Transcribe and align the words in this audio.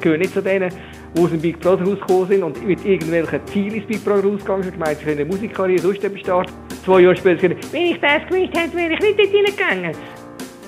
gehöre 0.00 0.18
nicht 0.18 0.32
zu 0.32 0.42
denen, 0.42 0.72
die 1.14 1.20
aus 1.20 1.30
dem 1.30 1.40
Big 1.40 1.60
Brother 1.60 1.84
rausgekommen 1.84 2.28
sind 2.28 2.42
und 2.42 2.66
mit 2.66 2.84
irgendwelchen 2.84 3.40
Zielen 3.46 3.74
ins 3.74 3.86
Big 3.86 4.04
Brother 4.04 4.24
rausgegangen 4.24 4.62
sind. 4.64 4.74
Ich 4.74 4.80
meine, 4.80 4.96
sie 4.96 5.04
können 5.04 5.20
eine 5.20 5.28
Musikkarriere 5.28 5.82
sonst 5.82 6.04
etwas 6.04 6.20
starten. 6.20 6.52
Zwei 6.84 7.00
Jahre 7.00 7.16
später 7.16 7.40
können, 7.40 7.56
wenn 7.72 7.82
ich 7.82 8.00
das 8.00 8.26
gewusst 8.28 8.56
hätte, 8.56 8.76
wäre 8.76 8.94
ich 8.94 9.00
nicht 9.00 9.18
dort 9.18 9.28
hineingegangen. 9.28 9.96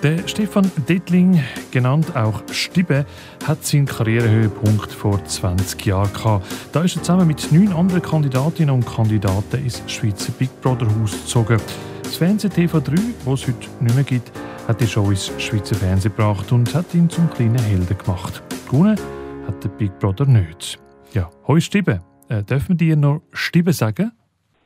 Der 0.03 0.19
Stefan 0.27 0.69
Dettling, 0.89 1.41
genannt 1.71 2.17
auch 2.17 2.43
Stibe, 2.51 3.07
hat 3.47 3.65
seinen 3.65 3.87
Karrierehöhepunkt 3.87 4.91
vor 4.91 5.25
20 5.25 5.87
Jahren 5.87 6.13
gehabt. 6.13 6.45
Da 6.73 6.83
ist 6.83 6.97
er 6.97 7.03
zusammen 7.05 7.29
mit 7.29 7.53
neun 7.53 7.73
anderen 7.73 8.03
Kandidatinnen 8.03 8.75
und 8.75 8.85
Kandidaten 8.85 9.63
ins 9.63 9.81
Schweizer 9.87 10.33
Big 10.33 10.51
Brother 10.61 10.89
Haus 11.01 11.13
gezogen. 11.13 11.59
Das 12.03 12.17
Fernsehen 12.17 12.53
TV3, 12.53 12.99
das 13.25 13.43
es 13.43 13.47
heute 13.47 13.69
nicht 13.79 13.95
mehr 13.95 14.05
gibt, 14.05 14.33
hat 14.67 14.81
die 14.81 14.89
Show 14.89 15.09
ins 15.09 15.31
Schweizer 15.39 15.77
Fernsehen 15.77 16.11
gebracht 16.17 16.51
und 16.51 16.75
hat 16.75 16.93
ihn 16.95 17.09
zum 17.09 17.31
kleinen 17.31 17.63
Helden 17.63 17.97
gemacht. 17.97 18.43
Gewonnen 18.69 18.99
hat 19.47 19.63
der 19.65 19.69
Big 19.71 19.99
Brother 19.99 20.27
nicht. 20.27 20.79
Ja, 21.13 21.29
hoi 21.47 21.61
Stibe. 21.61 22.01
Äh, 22.29 22.43
dürfen 22.43 22.71
wir 22.71 22.77
dir 22.77 22.97
noch 22.97 23.23
Stibe 23.33 23.73
sagen? 23.73 24.13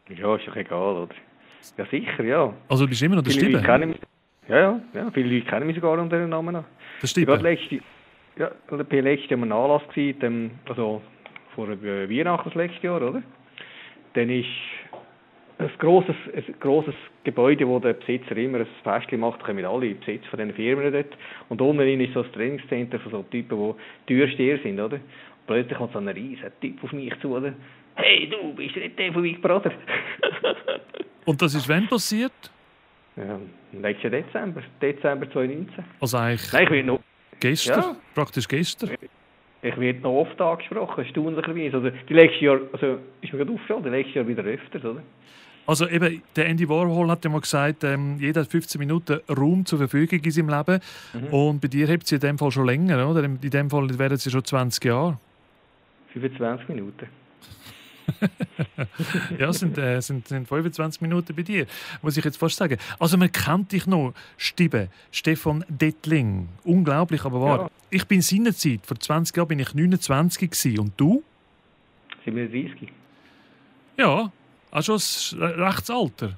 Ja, 0.08 0.36
ist 0.36 0.46
doch 0.46 0.56
egal, 0.56 0.96
oder? 0.96 1.14
Ja, 1.76 1.84
sicher, 1.86 2.22
ja. 2.24 2.52
Also 2.68 2.84
du 2.84 2.90
bist 2.90 3.02
immer 3.02 3.16
noch 3.16 3.22
der 3.22 3.32
Viele? 3.32 3.60
Leute 3.60 3.86
mich, 3.86 3.98
ja, 4.48 4.58
ja, 4.58 4.80
ja, 4.94 5.10
viele 5.10 5.34
Leute 5.34 5.46
kennen 5.46 5.66
mich 5.66 5.76
sogar 5.76 5.98
unter 5.98 6.18
dem 6.18 6.28
Namen 6.30 6.52
noch. 6.52 6.62
Der 6.62 6.68
Ich 7.02 7.02
war 7.02 7.08
Stibe? 7.08 7.36
letzte, 7.36 7.80
ja, 8.38 8.50
war 8.68 8.78
letztes 8.78 9.30
Jahr 9.30 9.42
am 9.42 9.52
Anlass, 9.52 9.82
gewesen, 9.88 10.20
dem, 10.20 10.50
also 10.68 11.02
vor 11.54 11.68
äh, 11.68 12.08
Weihnachten 12.08 12.48
das 12.50 12.54
letzte 12.54 12.86
Jahr, 12.86 13.02
oder? 13.02 13.22
Dann 14.14 14.30
ist 14.30 14.46
ein 15.58 15.70
grosses, 15.78 16.16
ein 16.34 16.54
grosses 16.60 16.94
Gebäude, 17.24 17.66
wo 17.66 17.78
der 17.78 17.94
Besitzer 17.94 18.36
immer 18.36 18.58
ein 18.58 18.66
Fest 18.82 19.10
macht, 19.12 19.42
kommen 19.42 19.64
alle 19.64 19.94
Besitzer 19.94 20.28
von 20.28 20.38
diesen 20.38 20.54
Firmen 20.54 20.92
dort. 20.92 21.16
Und 21.48 21.60
unten 21.60 21.78
drin 21.78 22.00
ist 22.00 22.12
so 22.12 22.22
das 22.22 22.32
Trainingscenter 22.32 22.98
von 23.00 23.12
so 23.12 23.22
Typen, 23.30 23.74
die 24.06 24.14
Türsteher 24.14 24.58
sind, 24.62 24.78
oder? 24.78 24.96
Und 24.96 25.46
plötzlich 25.46 25.78
kommt 25.78 25.92
so 25.92 25.98
ein 25.98 26.08
riesen 26.08 26.50
Typ 26.60 26.84
auf 26.84 26.92
mich 26.92 27.12
zu, 27.20 27.36
oder? 27.36 27.54
Hey, 27.94 28.28
du 28.28 28.52
bist 28.54 28.76
nicht 28.76 28.98
der 28.98 29.12
von 29.12 29.22
Big 29.22 29.40
Brother? 29.40 29.72
Und 31.24 31.40
das 31.40 31.54
ist 31.54 31.68
wann 31.68 31.88
passiert? 31.88 32.32
ja, 33.16 33.40
letzten 33.72 34.10
Dezember, 34.10 34.62
Dezember 34.80 35.30
2019. 35.30 35.84
Also 36.00 36.18
eigentlich 36.18 36.52
Nein, 36.52 36.64
ich 36.64 36.70
werde 36.70 36.86
noch, 36.86 37.00
gestern? 37.40 37.80
Ja. 37.80 37.96
Praktisch 38.14 38.46
gestern? 38.46 38.90
ich 39.62 39.76
werde 39.78 40.00
noch 40.00 40.12
oft 40.12 40.40
angesprochen, 40.40 41.04
erstaunlicherweise. 41.04 41.78
Oder 41.78 41.90
die 41.90 42.14
letzten 42.14 42.44
Jahr, 42.44 42.60
also 42.72 42.98
ist 43.20 43.32
mir 43.32 43.38
gerade 43.38 43.52
aufgefallen, 43.52 43.82
die 43.82 43.88
letzten 43.88 44.14
Jahr 44.18 44.28
wieder 44.28 44.44
öfters, 44.44 44.84
oder? 44.84 45.02
Also 45.66 45.88
eben, 45.88 46.22
der 46.36 46.46
Andy 46.46 46.68
Warhol 46.68 47.10
hat 47.10 47.24
ja 47.24 47.30
mal 47.30 47.40
gesagt, 47.40 47.84
ähm, 47.84 48.18
jeder 48.20 48.42
hat 48.42 48.50
15 48.50 48.78
Minuten 48.78 49.20
Raum 49.28 49.66
zur 49.66 49.78
Verfügung 49.78 50.20
in 50.20 50.30
seinem 50.30 50.48
Leben. 50.48 50.80
Mhm. 51.12 51.26
Und 51.34 51.60
bei 51.60 51.68
dir 51.68 51.86
hebt 51.88 52.06
sie 52.06 52.16
in 52.16 52.20
dem 52.20 52.38
Fall 52.38 52.50
schon 52.52 52.66
länger, 52.66 53.08
oder? 53.08 53.24
In 53.24 53.38
dem 53.40 53.70
Fall 53.70 53.98
wären 53.98 54.16
ja 54.18 54.30
schon 54.30 54.44
20 54.44 54.84
Jahre. 54.84 55.18
25 56.12 56.68
Minuten. 56.68 57.06
Ja, 59.38 59.48
es 59.48 59.58
sind, 59.58 59.76
äh, 59.78 60.00
sind, 60.00 60.28
sind 60.28 60.46
25 60.46 61.00
Minuten 61.00 61.34
bei 61.34 61.42
dir, 61.42 61.66
muss 62.02 62.16
ich 62.16 62.24
jetzt 62.24 62.36
fast 62.36 62.56
sagen. 62.56 62.78
Also 62.98 63.16
man 63.16 63.32
kennt 63.32 63.72
dich 63.72 63.86
noch, 63.86 64.14
Stibe, 64.36 64.88
Stefan 65.10 65.64
Dettling. 65.68 66.48
Unglaublich, 66.64 67.24
aber 67.24 67.40
wahr. 67.40 67.58
Ja. 67.62 67.70
Ich 67.90 68.06
bin 68.06 68.22
seinerzeit, 68.22 68.86
vor 68.86 68.98
20 68.98 69.36
Jahren 69.36 69.48
bin 69.48 69.58
ich 69.58 69.74
29 69.74 70.50
gewesen. 70.50 70.78
und 70.78 70.92
du? 70.96 71.22
37. 72.24 72.88
Ja, 73.98 74.30
auch 74.76 74.82
schon 74.82 75.40
ein 75.40 75.60
rechtes 75.62 75.90
Alter. 75.90 76.30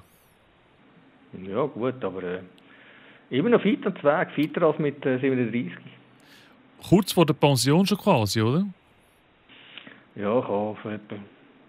Ja, 1.47 1.63
gut, 1.65 2.03
aber 2.03 2.23
äh, 2.23 2.39
immer 3.29 3.49
noch 3.49 3.61
fit 3.61 3.85
und 3.85 4.03
Weg, 4.03 4.31
fitter 4.31 4.63
als 4.63 4.79
mit 4.79 5.05
äh, 5.05 5.19
37. 5.19 5.73
Kurz 6.87 7.11
vor 7.11 7.25
der 7.25 7.33
Pension 7.33 7.85
schon 7.85 7.97
quasi, 7.97 8.41
oder? 8.41 8.65
Ja, 10.15 10.39
ich 10.39 10.47
habe 10.47 10.75
vor 10.81 10.91
etwa 10.91 11.15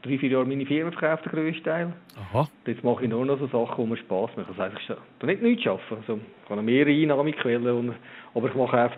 drei, 0.02 0.18
vier 0.18 0.30
Jahren 0.30 0.48
meine 0.48 0.64
Firma 0.64 0.90
verkauft, 0.92 1.26
den 1.26 1.32
grössten 1.32 1.64
Teil. 1.64 1.92
Aha. 2.16 2.48
Jetzt 2.66 2.82
mache 2.82 3.04
ich 3.04 3.10
nur 3.10 3.24
noch 3.26 3.38
so 3.38 3.46
Sachen, 3.48 3.76
wo 3.76 3.86
mir 3.86 3.96
Spass 3.98 4.30
machen. 4.36 4.46
Also 4.48 4.62
eigentlich 4.62 4.90
ich 4.90 5.26
nicht 5.26 5.42
nichts 5.42 5.66
arbeiten. 5.66 5.94
Also, 5.96 6.20
ich 6.44 6.50
habe 6.50 6.62
mehrere 6.62 6.90
Einnahmequellen, 6.90 7.76
und, 7.76 7.94
aber 8.34 8.48
ich 8.48 8.54
mache 8.54 8.78
einfach 8.78 8.96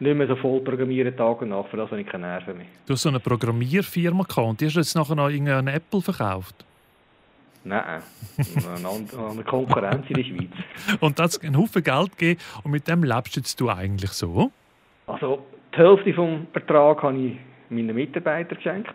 nicht 0.00 0.16
mehr 0.16 0.26
so 0.26 0.36
voll 0.36 0.60
programmieren 0.60 1.16
Tag 1.16 1.40
und 1.42 1.50
Nacht, 1.50 1.70
für 1.70 1.76
das 1.76 1.90
habe 1.90 2.00
ich 2.00 2.06
keine 2.06 2.26
Nerven 2.26 2.58
mehr. 2.58 2.66
Du 2.86 2.92
hast 2.92 3.02
so 3.02 3.08
eine 3.08 3.20
Programmierfirma 3.20 4.24
gehabt 4.24 4.48
und 4.48 4.60
die 4.60 4.66
hast 4.66 4.74
du 4.74 4.80
jetzt 4.80 4.94
nachher 4.94 5.14
noch 5.14 5.28
irgendeine 5.28 5.72
Apple 5.72 6.02
verkauft. 6.02 6.64
Nein, 7.66 8.02
eine, 8.36 9.44
Konkurrenz 9.44 10.04
in 10.08 10.14
der 10.14 10.24
Schweiz. 10.24 10.50
Und 11.00 11.18
da 11.18 11.24
hat 11.24 11.30
es 11.30 11.40
einen 11.42 11.56
Haufen 11.56 11.82
Geld 11.82 12.18
gegeben 12.18 12.40
und 12.62 12.70
mit 12.70 12.86
dem 12.88 13.02
lebst 13.02 13.36
jetzt 13.36 13.58
du 13.58 13.70
eigentlich 13.70 14.10
so. 14.10 14.52
Also 15.06 15.44
die 15.72 15.78
Hälfte 15.78 16.12
vom 16.12 16.46
Ertrag 16.52 17.02
habe 17.02 17.16
ich 17.16 17.36
meinen 17.70 17.94
Mitarbeitern 17.94 18.56
geschenkt. 18.56 18.94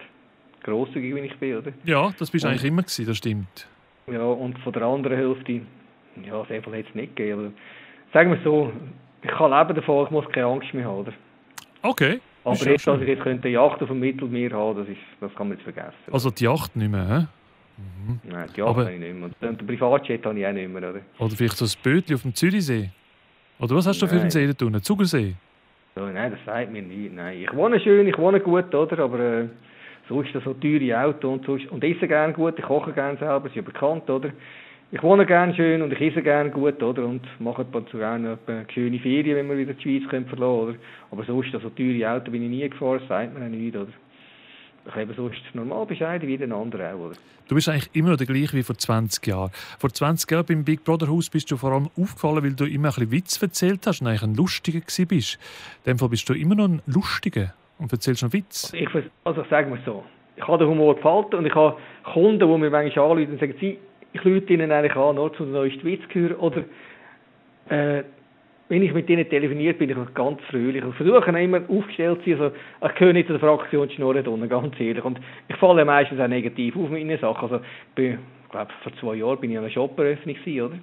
Grosszügig, 0.63 1.15
wie 1.15 1.19
ich 1.19 1.37
bin, 1.37 1.57
oder? 1.57 1.71
Ja, 1.83 2.11
das 2.19 2.29
bist 2.29 2.43
du 2.43 2.49
eigentlich 2.49 2.65
immer 2.65 2.83
gewesen, 2.83 3.07
das 3.07 3.17
stimmt. 3.17 3.67
Ja, 4.07 4.23
und 4.23 4.59
von 4.59 4.73
der 4.73 4.83
anderen 4.83 5.17
Hälfte, 5.17 5.61
ja, 6.23 6.43
viel 6.43 6.57
hätte 6.57 6.89
es 6.89 6.95
nicht 6.95 7.15
gegeben. 7.15 7.39
Aber 7.39 7.51
sagen 8.13 8.31
wir 8.31 8.39
so, 8.43 8.71
ich 9.23 9.29
kann 9.29 9.51
leben 9.51 9.75
davon, 9.75 10.05
ich 10.05 10.11
muss 10.11 10.29
keine 10.31 10.45
Angst 10.45 10.73
mehr 10.73 10.85
haben, 10.85 10.99
oder? 10.99 11.13
Okay. 11.81 12.19
Aber 12.43 12.55
jetzt, 12.55 12.87
dass 12.87 13.01
ich 13.01 13.07
jetzt 13.07 13.23
könnte 13.23 13.47
eine 13.47 13.53
Yacht 13.53 13.81
auf 13.81 13.89
dem 13.89 13.99
Mittelmeer 13.99 14.51
haben, 14.51 14.77
das, 14.77 14.87
ist, 14.87 14.99
das 15.19 15.33
kann 15.35 15.49
man 15.49 15.57
jetzt 15.57 15.63
vergessen. 15.63 15.95
Also 16.11 16.29
die 16.29 16.45
Yacht 16.45 16.75
nicht 16.75 16.91
mehr, 16.91 17.07
hä? 17.07 17.27
Nein, 18.23 18.49
die 18.55 18.61
aber- 18.61 18.81
habe 18.81 18.93
ich 18.93 18.99
nicht 18.99 19.13
mehr. 19.13 19.25
Und 19.25 19.59
den 19.59 19.67
Privatjet 19.67 20.25
habe 20.25 20.39
ich 20.39 20.45
auch 20.45 20.51
nicht 20.51 20.69
mehr, 20.69 20.89
oder? 20.89 20.99
Oder 21.19 21.35
vielleicht 21.35 21.57
so 21.57 21.65
ein 21.65 21.71
Bötchen 21.83 22.15
auf 22.15 22.21
dem 22.23 22.33
Zürichsee. 22.33 22.89
Oder 23.59 23.75
was 23.75 23.87
hast 23.87 24.01
du 24.01 24.07
für 24.07 24.13
Nein. 24.15 24.21
einen 24.23 24.31
See 24.31 24.47
da 24.47 24.53
tun? 24.53 24.81
Zugersee? 24.81 25.33
So, 25.95 26.05
nein, 26.05 26.31
das 26.31 26.39
sagt 26.45 26.71
mir 26.71 26.81
nicht. 26.81 27.13
Nein, 27.13 27.39
ich 27.41 27.53
wohne 27.53 27.79
schön, 27.79 28.07
ich 28.07 28.17
wohne 28.17 28.39
gut, 28.39 28.73
oder? 28.73 28.99
Aber 28.99 29.19
äh, 29.19 29.45
so 30.07 30.21
ist 30.21 30.33
das 30.33 30.43
so 30.43 30.53
teure 30.53 30.97
Auto 31.03 31.33
und 31.33 31.45
so. 31.45 31.55
ist- 31.55 31.69
Und 31.71 31.83
esse 31.83 32.07
gerne 32.07 32.33
gut, 32.33 32.57
ich 32.57 32.63
koche 32.65 32.93
gerne 32.93 33.17
selber, 33.17 33.47
ist 33.47 33.55
ja 33.55 33.61
bekannt, 33.61 34.09
oder? 34.09 34.29
Ich 34.91 35.03
wohne 35.03 35.23
gerne 35.25 35.53
schön 35.55 35.81
und 35.83 35.93
ich 35.93 36.01
esse 36.01 36.21
gerne 36.23 36.49
gut, 36.49 36.81
oder? 36.81 37.05
Und 37.05 37.21
mache 37.39 37.61
ab 37.61 37.75
und 37.75 37.89
zu 37.89 37.97
gerne 37.97 38.39
eine 38.47 38.65
schöne 38.73 38.97
Ferien, 38.99 39.35
wenn 39.35 39.49
wir 39.49 39.57
wieder 39.57 39.73
die 39.73 39.81
Schweiz 39.83 40.09
können 40.09 40.25
verlassen, 40.25 40.69
oder? 40.69 40.75
Aber 41.11 41.23
so 41.25 41.41
ist 41.41 41.53
das 41.53 41.61
so 41.61 41.69
teure 41.69 42.09
Auto 42.11 42.31
bin 42.31 42.41
ich 42.43 42.49
nie 42.49 42.67
gefahren, 42.69 42.99
das 42.99 43.07
sagt 43.07 43.37
mir 43.37 43.47
nicht, 43.49 43.75
oder? 43.75 43.87
Ich 44.89 44.95
lebe 44.95 45.13
sonst 45.13 45.39
normal 45.53 45.85
bescheiden 45.85 46.27
wie 46.27 46.37
den 46.37 46.51
anderen 46.51 46.93
auch, 46.93 47.05
oder? 47.07 47.15
Du 47.47 47.55
bist 47.55 47.69
eigentlich 47.69 47.89
immer 47.93 48.09
noch 48.09 48.17
der 48.17 48.27
gleiche 48.27 48.53
wie 48.57 48.63
vor 48.63 48.75
20 48.77 49.25
Jahren. 49.27 49.51
Vor 49.79 49.89
20 49.91 50.29
Jahren 50.31 50.45
beim 50.45 50.63
Big 50.63 50.83
Brother 50.83 51.07
Haus 51.07 51.29
bist 51.29 51.49
du 51.51 51.57
vor 51.57 51.71
allem 51.71 51.89
aufgefallen, 51.97 52.43
weil 52.43 52.53
du 52.53 52.65
immer 52.65 52.89
ein 52.89 52.93
bisschen 52.93 53.11
Witz 53.11 53.41
erzählt 53.41 53.85
hast 53.87 54.01
und 54.01 54.07
eigentlich 54.07 54.23
ein 54.23 54.35
Lustiger 54.35 54.79
bist. 55.07 55.39
In 55.85 55.91
dem 55.93 55.99
Fall 55.99 56.09
bist 56.09 56.27
du 56.29 56.33
immer 56.33 56.55
noch 56.55 56.65
ein 56.67 56.81
Lustiger 56.85 57.53
und 57.77 57.91
erzählst 57.91 58.23
noch 58.23 58.33
Witz. 58.33 58.73
Ich, 58.73 58.89
vers- 58.89 59.05
also 59.23 59.43
sagen 59.49 59.71
wir 59.71 59.79
so, 59.85 60.03
ich 60.35 60.47
habe 60.47 60.57
den 60.59 60.67
Humor 60.67 60.95
gefallen 60.95 61.25
und 61.33 61.45
ich 61.45 61.55
habe 61.55 61.77
Kunden, 62.13 62.39
die 62.39 62.57
mir 62.57 62.69
manchmal 62.69 63.11
anrufen 63.11 63.31
und 63.33 63.39
sagen, 63.39 63.55
sie, 63.59 63.77
ich 64.13 64.19
rufe 64.25 64.53
ihnen 64.53 64.71
eigentlich 64.71 64.95
an, 64.95 65.15
nur 65.15 65.33
zu 65.35 65.43
den 65.43 65.53
neuesten 65.53 65.83
Witz 65.85 66.01
zu 66.11 66.19
hören. 66.19 66.35
Oder 66.37 66.63
äh, 67.69 68.03
wenn 68.69 68.83
ich 68.83 68.93
mit 68.93 69.09
ihnen 69.09 69.27
telefoniert, 69.27 69.79
bin 69.79 69.89
ich 69.89 69.97
auch 69.97 70.13
ganz 70.13 70.39
fröhlich. 70.43 70.83
Ich 70.87 70.95
versuche 70.95 71.31
immer 71.31 71.61
aufgestellt 71.67 72.23
zu 72.23 72.29
sein, 72.29 72.41
also 72.41 72.55
ich 72.87 72.95
gehöre 72.99 73.13
nicht 73.13 73.27
zu 73.27 73.33
der 73.33 73.39
Fraktion 73.39 73.89
Schnurren 73.89 74.47
ganz 74.47 74.79
ehrlich. 74.79 75.03
Und 75.03 75.19
ich 75.47 75.55
falle 75.55 75.83
meistens 75.83 76.19
auch 76.19 76.27
negativ 76.27 76.75
auf 76.75 76.89
mit 76.89 77.05
meinen 77.05 77.19
Sachen. 77.19 77.49
Also, 77.49 77.55
ich 77.57 77.95
bin, 77.95 78.19
ich 78.45 78.51
glaube, 78.51 78.71
vor 78.83 78.93
zwei 78.99 79.15
Jahren 79.15 79.39
bin 79.39 79.51
ich 79.51 79.57
an 79.57 79.63
einer 79.63 79.73
Shop-Eröffnung 79.73 80.35
oder? 80.45 80.77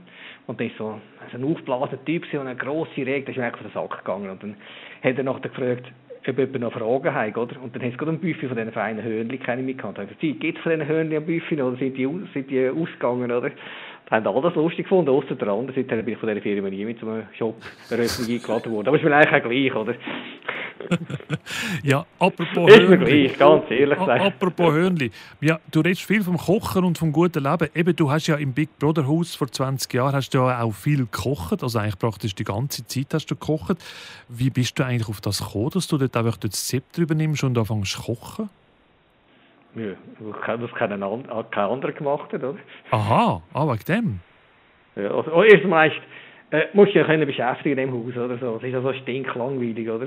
Und 0.49 0.61
das 0.61 0.67
ist 0.67 0.79
so 0.79 1.01
so 1.31 1.39
ein 1.39 1.45
aufgeblasener 1.45 2.05
Typ 2.05 2.25
und 2.35 2.41
eine 2.41 2.57
grosse 2.57 2.99
Rede, 2.99 3.23
da 3.23 3.31
ist 3.31 3.39
mir 3.39 3.45
eigentlich 3.45 3.67
auf 3.67 3.73
den 3.73 3.89
Sack 3.89 3.99
gegangen. 4.05 4.31
Und 4.31 4.43
dann 4.43 4.57
hat 5.03 5.19
er 5.19 5.25
nachher 5.25 5.49
gefragt, 5.49 5.87
ob 6.29 6.39
jemand 6.39 6.61
noch 6.61 6.73
Fragen 6.73 7.15
hat, 7.15 7.37
oder? 7.37 7.61
Und 7.63 7.75
dann 7.75 7.83
hat 7.83 7.93
es 7.93 7.99
gerade 7.99 8.13
ein 8.13 8.21
Buffet 8.21 8.49
von 8.49 8.57
diesen 8.57 8.73
feinen 8.73 9.03
Hörnchen 9.03 9.41
keine 9.41 9.63
mitgehabt. 9.63 9.99
Da 9.99 10.03
habe 10.03 10.13
ich 10.13 10.19
gesagt, 10.19 10.41
gibt 10.41 10.59
es 10.59 10.63
von 10.63 10.73
diesen 10.73 10.87
Hörnchen 10.87 11.17
ein 11.17 11.27
Buffet 11.27 11.57
noch, 11.57 11.69
oder 11.69 11.77
sind 11.77 11.97
die, 11.97 12.09
sind 12.33 12.51
die 12.51 12.69
ausgegangen, 12.69 13.31
oder? 13.31 13.51
Da 14.09 14.17
haben 14.17 14.27
alle 14.27 14.41
das 14.41 14.55
lustig 14.55 14.85
gefunden, 14.85 15.11
außer 15.11 15.35
der 15.35 15.49
andere. 15.49 15.75
Seither 15.75 16.03
bin 16.03 16.15
ich 16.15 16.21
von 16.21 16.29
dieser 16.29 16.41
Firma 16.41 16.71
nie 16.71 16.85
mit 16.85 17.03
einem 17.03 17.25
Shop 17.37 17.57
eingeladen 17.91 18.73
worden. 18.73 18.89
Aber 18.89 18.97
ist 18.97 19.03
mir 19.03 19.17
eigentlich 19.17 19.45
auch 19.45 19.49
gleich, 19.49 19.75
oder? 19.75 19.95
Ja, 21.83 22.07
apropos 22.19 22.71
Ist 22.73 22.89
mir 22.89 22.99
gleich, 22.99 23.39
ganz 23.39 23.71
ehrlich 23.71 23.99
gesagt. 23.99 24.21
Apropos 24.21 24.73
Hörnli. 24.73 25.11
Ja, 25.41 25.59
du 25.71 25.81
redest 25.81 26.03
viel 26.05 26.23
vom 26.23 26.37
Kochen 26.37 26.85
und 26.85 26.99
vom 26.99 27.13
guten 27.13 27.43
Leben. 27.43 27.69
Eben, 27.75 27.97
du 27.97 28.11
hast 28.11 28.27
ja 28.27 28.37
im 28.37 28.53
Big 28.53 28.79
Brother 28.79 29.07
Haus 29.07 29.35
vor 29.35 29.49
20 29.49 29.93
Jahren 29.95 30.15
hast 30.15 30.31
du 30.31 30.39
ja 30.39 30.63
auch 30.63 30.73
viel 30.73 31.07
gekocht. 31.07 31.63
Also 31.63 31.79
eigentlich 31.79 31.99
praktisch 31.99 32.35
die 32.35 32.45
ganze 32.45 32.87
Zeit 32.87 33.07
hast 33.13 33.27
du 33.27 33.35
gekocht. 33.37 33.77
Wie 34.29 34.51
bist 34.51 34.79
du 34.79 34.85
eigentlich 34.85 35.09
auf 35.09 35.21
das 35.21 35.39
gekommen, 35.45 35.71
dass 35.75 35.87
du 35.87 35.99
dort 35.99 36.17
einfach 36.17 36.37
das 36.37 36.67
Zepter 36.67 37.03
übernimmst 37.03 37.45
und 37.45 37.57
anfängst 37.59 37.93
zu 37.93 38.03
kochen? 38.03 38.49
Ja, 39.75 39.93
das 40.21 40.73
an- 40.81 41.51
kein 41.51 41.71
anderer 41.71 41.93
gemacht 41.93 42.33
hat, 42.33 42.43
oder? 42.43 42.59
Aha, 42.91 43.43
ah, 43.53 43.67
wegen 43.67 43.85
dem. 43.85 44.21
Ja, 44.97 45.11
also, 45.11 45.31
oh, 45.35 45.43
erst 45.43 45.67
mal 45.67 45.89
ist, 45.89 45.97
äh, 46.51 46.69
musst 46.73 46.95
du 46.95 46.99
dich 46.99 47.07
können 47.07 47.27
beschäftigen 47.27 47.79
in 47.79 47.91
dem 47.91 47.93
Haus, 47.93 48.17
oder 48.17 48.39
so. 48.39 48.55
Das 48.55 48.63
ist 48.63 48.73
ja 48.73 48.81
so 48.81 48.93
stinklangweilig, 48.95 49.91
oder? 49.91 50.07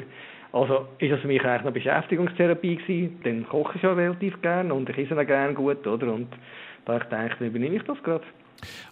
Also 0.51 0.87
ist 0.97 1.11
das 1.11 1.21
für 1.21 1.27
mich 1.27 1.43
eigentlich 1.43 1.63
noch 1.63 1.73
Beschäftigungstherapie 1.73 2.77
gewesen. 2.77 3.19
Dann 3.23 3.47
koche 3.47 3.75
ich 3.75 3.81
schon 3.81 3.97
relativ 3.97 4.41
gern 4.41 4.71
und 4.71 4.89
ich 4.89 4.97
esse 4.97 5.19
auch 5.19 5.25
gern 5.25 5.53
gut, 5.53 5.85
oder? 5.85 6.11
Und 6.13 6.27
da 6.85 6.97
ich 6.97 7.03
dann 7.03 7.29
übernehme 7.39 7.75
ich 7.75 7.83
das 7.83 8.01
gerade. 8.03 8.23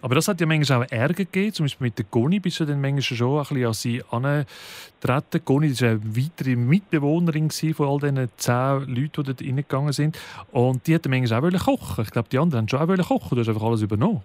Aber 0.00 0.14
das 0.14 0.28
hat 0.28 0.40
ja 0.40 0.46
manchmal 0.46 0.84
auch 0.84 0.90
Ärger 0.90 1.14
gegeben. 1.14 1.52
Zum 1.52 1.64
Beispiel 1.64 1.86
mit 1.86 1.98
der 1.98 2.06
Goni 2.10 2.40
bist 2.40 2.60
du 2.60 2.64
dann 2.64 2.80
manchmal 2.80 3.02
schon 3.02 3.38
ein 3.38 3.42
bisschen 3.42 3.66
an 3.66 3.72
sie 3.74 4.02
angetreten. 4.10 5.44
Goni 5.44 5.80
war 5.80 5.88
eine 5.88 6.00
weitere 6.04 6.56
Mitbewohnerin 6.56 7.50
von 7.50 7.88
all 7.88 7.98
diesen 7.98 8.28
zehn 8.36 8.78
Leuten, 8.86 8.94
die 8.94 9.22
dort 9.22 9.42
reingegangen 9.42 9.92
sind. 9.92 10.18
Und 10.52 10.86
die 10.86 10.94
hätten 10.94 11.10
manchmal 11.10 11.54
auch 11.54 11.64
kochen 11.64 12.04
Ich 12.04 12.10
glaube, 12.10 12.28
die 12.30 12.38
anderen 12.38 12.62
haben 12.62 12.68
schon 12.68 12.80
auch 12.80 13.08
kochen 13.08 13.34
Du 13.34 13.40
hast 13.40 13.48
einfach 13.48 13.62
alles 13.62 13.82
übernommen. 13.82 14.22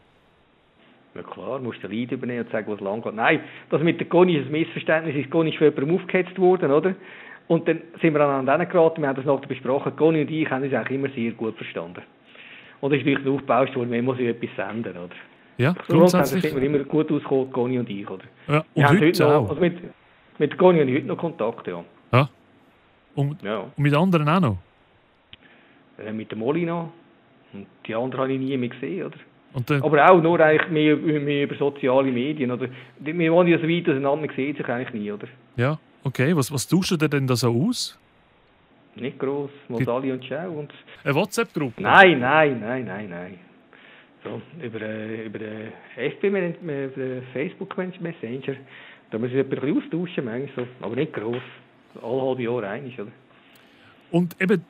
Ja 1.16 1.22
klar, 1.22 1.60
du 1.60 1.66
musst 1.66 1.84
den 1.84 1.92
Leid 1.92 2.12
übernehmen 2.12 2.46
und 2.46 2.52
sagen, 2.52 2.72
was 2.72 2.80
lang 2.80 3.02
geht. 3.02 3.14
Nein, 3.14 3.42
das 3.70 3.82
mit 3.82 4.00
der 4.00 4.08
Goni 4.08 4.36
ist 4.38 4.48
ein 4.48 4.52
Missverständnis. 4.52 5.14
Die 5.14 5.30
Goni 5.30 5.52
ist 5.52 5.58
für 5.58 5.66
jemanden 5.66 5.96
aufgehetzt 5.96 6.40
worden, 6.40 6.72
oder? 6.72 6.96
Und 7.48 7.68
dann 7.68 7.82
sind 8.02 8.14
wir 8.14 8.22
an 8.22 8.46
denen 8.46 8.68
geraten, 8.68 9.02
wir 9.02 9.10
haben 9.10 9.16
das 9.16 9.26
nachher 9.26 9.48
besprochen. 9.48 9.96
Goni 9.96 10.22
und 10.22 10.32
ich 10.32 10.50
haben 10.50 10.64
uns 10.64 10.74
eigentlich 10.74 10.98
immer 10.98 11.10
sehr 11.10 11.32
gut 11.34 11.56
verstanden. 11.56 12.02
Und 12.82 12.92
es 12.94 13.00
ist 13.00 13.06
natürlich 13.06 13.30
aufgebaut 13.30 13.76
worden, 13.76 13.90
man 13.92 14.06
muss 14.06 14.20
ja 14.20 14.30
etwas 14.30 14.50
senden, 14.56 14.92
oder? 14.92 15.16
Ja, 15.58 15.76
so 15.88 15.98
grundsätzlich. 15.98 16.42
sind 16.42 16.56
wir 16.56 16.64
immer 16.64 16.80
gut 16.80 17.12
ausgekommen, 17.12 17.52
Goni 17.52 17.78
und 17.78 17.90
ich, 17.90 18.10
oder? 18.10 18.24
Ja, 18.48 18.64
und 18.74 18.90
heute, 18.90 19.06
heute 19.06 19.24
noch, 19.24 19.50
also 19.50 19.62
mit, 19.62 19.78
mit 20.40 20.58
Goni 20.58 20.80
habe 20.80 20.90
ich 20.90 20.98
heute 20.98 21.08
noch 21.08 21.18
Kontakt, 21.18 21.68
ja. 21.68 21.84
Ja? 22.12 22.30
Und, 23.16 23.42
ja. 23.44 23.60
und 23.60 23.78
mit 23.78 23.94
anderen 23.94 24.28
auch 24.28 24.40
noch? 24.40 24.58
Äh, 26.00 26.12
mit 26.12 26.32
dem 26.32 26.40
Molly 26.40 26.66
noch. 26.66 26.90
Und 27.54 27.68
die 27.86 27.94
anderen 27.94 28.24
habe 28.24 28.34
ich 28.34 28.40
nie 28.40 28.58
mehr 28.58 28.70
gesehen, 28.70 29.06
oder? 29.06 29.18
Aber 29.82 30.10
auch 30.10 30.22
nur 30.22 30.40
eigentlich 30.40 30.70
mehr, 30.72 30.96
mehr 30.96 31.44
über 31.44 31.56
soziale 31.56 32.12
Medien, 32.12 32.52
oder? 32.52 32.68
Wir 33.00 33.32
wollen 33.32 33.48
ja 33.48 33.58
so 33.58 33.68
weit 33.68 33.88
auseinander, 33.88 34.26
man 34.26 34.36
sieht 34.36 34.58
sich 34.58 34.68
eigentlich 34.68 34.94
nie, 34.94 35.12
oder? 35.12 35.28
Ja, 35.56 35.78
okay. 36.04 36.36
Was, 36.36 36.52
was 36.52 36.68
tauschst 36.68 36.92
du 36.92 37.08
denn 37.08 37.28
da 37.28 37.36
so 37.36 37.50
aus? 37.52 37.98
Nicht 38.96 39.20
gross, 39.20 39.52
Mosali 39.70 40.12
und 40.12 40.24
Ciao. 40.26 40.52
Und 40.52 40.74
Eine 41.04 41.16
WhatsApp-Gruppe? 41.16 41.82
Nein, 41.82 42.20
nein, 42.20 42.60
nein, 42.60 42.86
nein, 42.86 43.10
nein. 43.10 43.40
So, 44.24 44.42
über, 44.64 44.82
äh, 44.82 45.26
über 45.26 45.40
den 45.40 45.72
FB, 45.96 46.24
über 46.28 47.22
Facebook 47.34 47.76
Messenger. 47.78 48.56
Da 49.12 49.20
muss 49.20 49.30
ich 49.32 49.38
ein 49.38 49.50
bisschen 49.50 49.78
austauschen, 49.78 50.26
manchmal 50.26 50.68
aber 50.82 50.96
nicht 50.96 51.14
gross. 51.14 51.42
Alle 52.02 52.22
halbe 52.22 52.44
Jahre 52.44 52.68
einig, 52.70 53.00
oder? 53.00 53.12
Und 54.10 54.40
eben, 54.42 54.64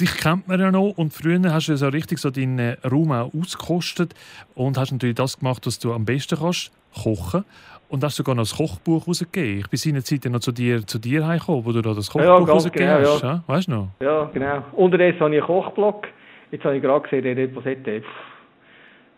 dich 0.00 0.16
kennt 0.16 0.48
man 0.48 0.60
ja 0.60 0.70
noch 0.70 0.94
und 0.96 1.12
früher 1.12 1.40
hast 1.52 1.68
du 1.68 1.76
so 1.76 1.88
richtig 1.88 2.18
so 2.18 2.30
deinen 2.30 2.76
Raum 2.84 3.12
auch 3.12 3.32
ausgekostet 3.34 4.14
und 4.54 4.78
hast 4.78 4.92
natürlich 4.92 5.16
das 5.16 5.38
gemacht, 5.38 5.66
was 5.66 5.78
du 5.78 5.92
am 5.92 6.04
besten 6.04 6.38
kannst, 6.38 6.72
kochen. 6.94 7.44
Und 7.90 8.02
hast 8.02 8.16
sogar 8.16 8.34
noch 8.34 8.50
ein 8.50 8.56
Kochbuch 8.56 9.06
rausgegeben. 9.06 9.60
Ich 9.60 9.68
bin 9.68 9.76
seinerzeit 9.76 10.24
noch 10.24 10.40
zu 10.40 10.50
dir, 10.50 10.84
zu 10.84 10.98
dir 10.98 11.24
heimgekommen, 11.26 11.64
wo 11.64 11.70
du 11.70 11.80
da 11.80 11.94
das 11.94 12.10
Kochbuch 12.10 12.26
ja, 12.26 12.52
rausgegeben 12.52 12.96
genau, 12.96 13.12
hast. 13.12 13.22
Ja. 13.22 13.44
Weißt 13.46 13.68
du 13.68 13.72
noch? 13.72 13.88
Ja, 14.00 14.24
genau. 14.32 14.64
Unterdessen 14.72 15.20
habe 15.20 15.36
ich 15.36 15.42
einen 15.42 15.46
Kochblog. 15.46 16.08
Jetzt 16.50 16.64
habe 16.64 16.76
ich 16.76 16.82
gerade 16.82 17.02
gesehen, 17.02 17.22
der 17.22 17.38
etwas 17.38 17.64
hätte. 17.64 18.02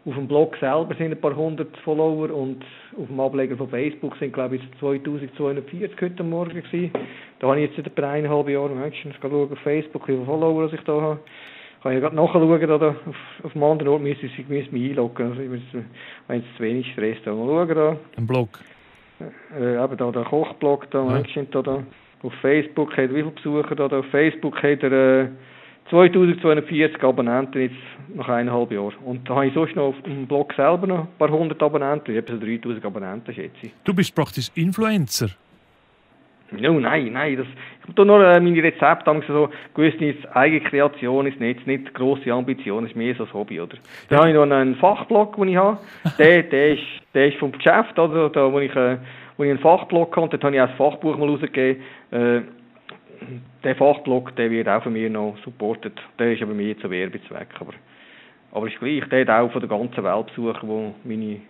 Auf 0.07 0.15
dem 0.15 0.29
Blog 0.29 0.57
selber 0.61 0.95
sind 0.95 1.11
ein 1.11 1.21
paar 1.21 1.35
hundert 1.35 1.77
Follower 1.79 2.31
und 2.31 2.65
auf 2.97 3.09
dem 3.09 3.19
Ableger 3.19 3.57
von 3.57 3.69
Facebook 3.69 4.17
sind, 4.19 4.33
glaube 4.33 4.55
ich, 4.55 4.63
2240 4.79 6.01
heute 6.01 6.23
Morgen 6.23 6.63
gewesen. 6.63 6.93
Da 7.41 7.49
habe 7.49 7.61
ich 7.61 7.77
jetzt 7.77 7.85
etwa 7.85 8.13
eineinhalb 8.13 8.49
Jahre 8.49 8.69
Menschen 8.69 9.13
schauen 9.21 9.51
auf 9.51 9.59
Facebook, 9.65 10.07
wie 10.07 10.13
viele 10.13 10.25
Follower 10.25 10.73
ich 10.73 10.81
da 10.83 11.01
habe. 11.01 11.21
Kann 11.83 11.93
ich 11.93 12.01
gerade 12.01 12.15
nachschauen, 12.15 12.71
oder 12.71 12.91
auf, 12.91 13.17
auf 13.43 13.53
dem 13.53 13.63
anderen 13.65 13.89
Ort 13.89 14.03
müsste 14.03 14.27
ich 14.27 14.49
mich 14.49 14.73
einloggen. 14.73 15.31
Also 15.31 15.43
ich 15.43 15.51
wenn 16.29 16.41
es 16.41 16.57
zu 16.57 16.63
wenig 16.63 16.93
Stress 16.93 17.17
da. 17.25 17.35
Mal 17.35 17.67
schauen 17.67 17.75
da. 17.75 17.97
Ein 18.17 18.27
Blog? 18.29 18.61
Äh, 19.59 19.85
eben 19.85 19.97
da, 19.97 20.13
der 20.13 20.23
Kochblog 20.23 20.89
da, 20.93 21.05
ja. 21.05 21.15
Menschen 21.15 21.51
da, 21.51 21.63
da. 21.63 21.83
Auf 22.23 22.33
Facebook 22.43 22.93
hat 22.93 23.11
er 23.11 23.11
wie 23.11 23.23
viele 23.23 23.31
Besucher 23.33 23.75
da, 23.75 23.89
da. 23.89 23.99
Auf 23.99 24.07
Facebook 24.13 24.63
hat 24.63 24.85
er... 24.85 24.93
Äh, 24.93 25.29
2240 25.91 27.03
Abonnenten 27.03 27.63
jetzt 27.63 27.75
nach 28.15 28.29
eineinhalb 28.29 28.73
Jahren. 28.73 28.95
Und 29.05 29.29
da 29.29 29.37
habe 29.37 29.47
ich 29.47 29.55
sonst 29.55 29.77
noch 29.77 29.89
auf 29.89 30.03
dem 30.03 30.27
Blog 30.27 30.53
selber 30.55 30.87
noch 30.87 31.01
ein 31.01 31.09
paar 31.19 31.31
hundert 31.31 31.63
Abonnenten, 31.63 32.11
ich 32.11 32.17
habe 32.17 32.33
so 32.33 32.45
3000 32.45 32.85
Abonnenten, 32.85 33.35
schätze 33.35 33.57
ich. 33.63 33.73
Du 33.85 33.95
bist 33.95 34.15
praktisch 34.15 34.51
Influencer? 34.55 35.29
No, 36.53 36.79
nein, 36.79 37.13
nein. 37.13 37.37
Das, 37.37 37.47
ich 37.47 37.89
habe 37.89 38.07
nur 38.07 38.25
äh, 38.25 38.41
meine 38.41 38.63
Rezepte 38.63 39.23
so 39.27 39.49
gewusst, 39.75 40.01
ist 40.01 40.37
eigene 40.37 40.61
Kreation 40.61 41.27
ist 41.27 41.41
nicht, 41.41 41.67
nicht 41.67 41.93
grosse 41.93 42.33
Ambition, 42.33 42.87
ist 42.87 42.95
mehr 42.95 43.15
so 43.17 43.25
ein 43.25 43.33
Hobby, 43.33 43.61
oder? 43.61 43.77
Dann 44.09 44.19
habe 44.19 44.29
ich 44.29 44.35
noch 44.35 44.43
einen 44.43 44.77
Fachblog, 44.77 45.37
den 45.37 45.49
ich 45.49 45.57
habe. 45.57 45.79
Der, 46.19 46.43
der, 46.45 46.75
ist, 46.75 46.83
der 47.15 47.29
ist 47.29 47.39
vom 47.39 47.53
Geschäft, 47.53 47.99
oder? 47.99 48.31
Da, 48.31 48.53
wo 48.53 48.61
ich, 48.61 48.75
äh, 48.77 48.97
wo 49.37 49.45
ich 49.45 49.51
einen 49.51 49.59
Fachblog 49.59 50.17
habe, 50.17 50.29
dort 50.29 50.45
habe 50.45 50.55
ich 50.55 50.63
auch 50.63 50.69
ein 50.69 50.77
Fachbuch 50.77 51.19
mal 51.19 51.29
rausgegeben. 51.29 51.83
Äh, 52.13 52.43
der 53.65 53.77
Fachblock, 53.77 54.35
der 54.37 54.51
wird 54.51 54.69
auch 54.69 54.83
von 54.83 54.93
mir 54.93 55.11
noch 55.11 55.37
supportet. 55.45 55.99
Der 56.19 56.33
ist 56.33 56.43
aber 56.43 56.55
mehr 56.55 56.79
zu 56.79 56.91
Werbezweck. 56.91 57.49
Aber, 57.61 57.73
aber 58.53 58.67
ist 58.67 58.79
gleich, 58.79 59.05
der 59.09 59.21
hat 59.23 59.31
auch 59.31 59.53
von 59.53 59.61
der 59.61 59.69
ganzen 59.69 60.05
Welt 60.05 60.27
besuchen, 60.27 60.95
die 61.05 61.09
meine 61.09 61.41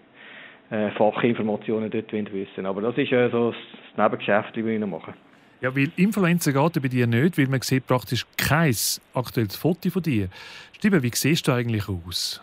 äh, 0.70 0.90
Fachinformationen 0.92 1.90
dort 1.90 2.12
wissen 2.12 2.66
Aber 2.66 2.82
das 2.82 2.98
ist 2.98 3.12
äh, 3.12 3.28
so 3.30 3.52
das 3.52 4.04
Nebengeschäft, 4.04 4.56
das 4.56 4.64
wir 4.64 4.86
machen. 4.86 5.14
Ja, 5.60 5.74
weil 5.74 5.90
Influencer 5.96 6.52
geht 6.52 6.82
bei 6.82 6.88
dir 6.88 7.06
nicht, 7.06 7.38
weil 7.38 7.46
man 7.46 7.62
sieht 7.62 7.86
praktisch 7.86 8.26
kein 8.36 8.74
aktuelles 9.14 9.56
Foto 9.56 9.88
von 9.90 10.02
dir. 10.02 10.28
Stimme, 10.72 11.02
wie 11.02 11.10
siehst 11.14 11.48
du 11.48 11.52
eigentlich 11.52 11.88
aus? 11.88 12.42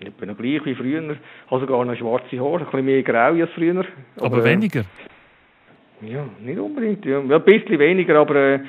Ich 0.00 0.12
bin 0.12 0.28
noch 0.28 0.36
gleich 0.36 0.64
wie 0.64 0.74
früher. 0.74 1.12
Ich 1.12 1.50
habe 1.50 1.60
sogar 1.60 1.84
noch 1.84 1.96
schwarze 1.96 2.38
Haare, 2.38 2.58
ein 2.58 2.64
bisschen 2.64 2.84
mehr 2.84 3.02
grau 3.02 3.32
als 3.32 3.50
früher. 3.54 3.84
Aber, 4.16 4.26
aber 4.26 4.44
weniger? 4.44 4.84
Ja, 6.02 6.24
nicht 6.40 6.58
unbedingt. 6.58 7.04
Ja, 7.04 7.20
ein 7.20 7.42
bisschen 7.42 7.78
weniger, 7.78 8.20
aber 8.20 8.34
äh, 8.34 8.60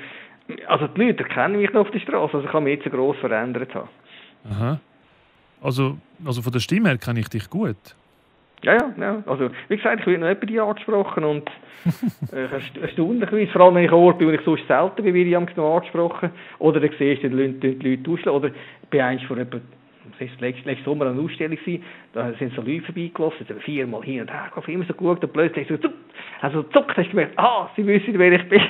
also 0.67 0.87
die 0.87 1.01
Leute 1.01 1.23
kennen 1.23 1.59
mich 1.59 1.71
noch 1.73 1.81
auf 1.81 1.91
der 1.91 1.99
Straße, 1.99 2.35
also 2.35 2.45
ich 2.45 2.51
kann 2.51 2.63
mich 2.63 2.75
jetzt 2.75 2.85
so 2.85 2.89
gross 2.89 3.17
verändert 3.17 3.73
haben. 3.75 3.89
Aha. 4.49 4.79
Also, 5.61 5.97
also 6.25 6.41
von 6.41 6.51
der 6.51 6.59
Stimme 6.59 6.89
her 6.89 6.97
kenne 6.97 7.19
ich 7.19 7.29
dich 7.29 7.49
gut. 7.49 7.75
Ja, 8.63 8.73
ja, 8.73 8.93
ja. 8.97 9.23
Also, 9.25 9.49
wie 9.67 9.77
gesagt, 9.77 10.01
ich 10.01 10.07
werde 10.07 10.19
noch 10.19 10.29
jemanden 10.29 10.59
angesprochen 10.59 11.23
und 11.23 11.49
äh, 12.31 12.81
erstaunlicherweise, 12.81 13.51
vor 13.51 13.61
allem 13.61 13.75
wenn 13.75 13.85
ich 13.85 13.91
an 13.91 13.97
Ort 13.97 14.17
bin, 14.17 14.27
wo 14.27 14.31
ich 14.31 14.41
sonst 14.41 14.67
selten 14.67 15.03
bin, 15.03 15.13
werde 15.13 15.29
ich 15.29 15.57
noch 15.57 15.75
angesprochen. 15.75 16.31
Oder 16.59 16.79
dann 16.79 16.89
siehst 16.97 17.23
du 17.23 17.29
die 17.29 17.35
Leute, 17.35 17.73
die 17.73 17.95
Leute 17.95 18.09
ausschlagen. 18.09 18.37
Oder 18.37 18.51
bin 18.89 19.01
eigentlich 19.01 19.27
vor 19.27 19.37
etwa 19.37 19.59
das 20.19 20.29
war 20.29 20.47
letzten 20.47 20.83
Sommer 20.83 21.07
eine 21.07 21.21
Ausstellung, 21.21 21.57
da 22.13 22.33
sind 22.33 22.53
so 22.55 22.61
Leute 22.61 22.83
vorbeigelaufen, 22.83 23.45
sind 23.45 23.61
viermal 23.63 24.03
hin 24.03 24.21
und 24.21 24.31
her 24.31 24.49
gegangen, 24.53 24.75
immer 24.75 24.85
so 24.85 24.93
gut 24.93 25.23
und 25.23 25.33
plötzlich 25.33 25.67
so 25.67 25.77
zuck, 25.77 25.93
also 26.41 26.63
zuckt, 26.63 26.97
hast 26.97 27.07
du 27.07 27.09
gemerkt, 27.11 27.37
ah, 27.37 27.69
sie 27.75 27.85
wissen, 27.85 28.17
wer 28.17 28.31
ich 28.31 28.49
bin. 28.49 28.61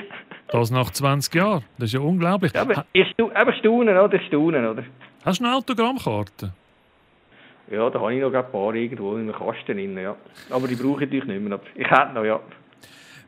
Das 0.50 0.70
nach 0.70 0.90
20 0.90 1.34
Jahren, 1.34 1.64
das 1.76 1.88
ist 1.88 1.94
ja 1.94 2.00
unglaublich. 2.00 2.52
Ja, 2.54 2.62
aber, 2.62 2.84
ich 2.92 3.14
aber 3.34 3.52
staunen, 3.52 3.96
oder? 3.96 4.20
Staunen, 4.20 4.66
oder? 4.66 4.84
Hast 5.24 5.40
du 5.40 5.44
eine 5.44 5.54
Autogrammkarte? 5.54 6.52
Ja, 7.70 7.90
da 7.90 8.00
habe 8.00 8.14
ich 8.14 8.22
noch 8.22 8.32
ein 8.32 8.50
paar 8.50 8.74
irgendwo 8.74 9.16
in 9.16 9.28
einem 9.28 9.32
Kasten 9.32 9.76
drin, 9.76 9.98
ja. 9.98 10.16
Aber 10.48 10.66
die 10.66 10.74
brauche 10.74 11.04
ich 11.04 11.10
natürlich 11.10 11.26
nicht 11.26 11.42
mehr. 11.42 11.60
Ich 11.74 11.90
hätte 11.90 12.14
noch, 12.14 12.24
ja. 12.24 12.40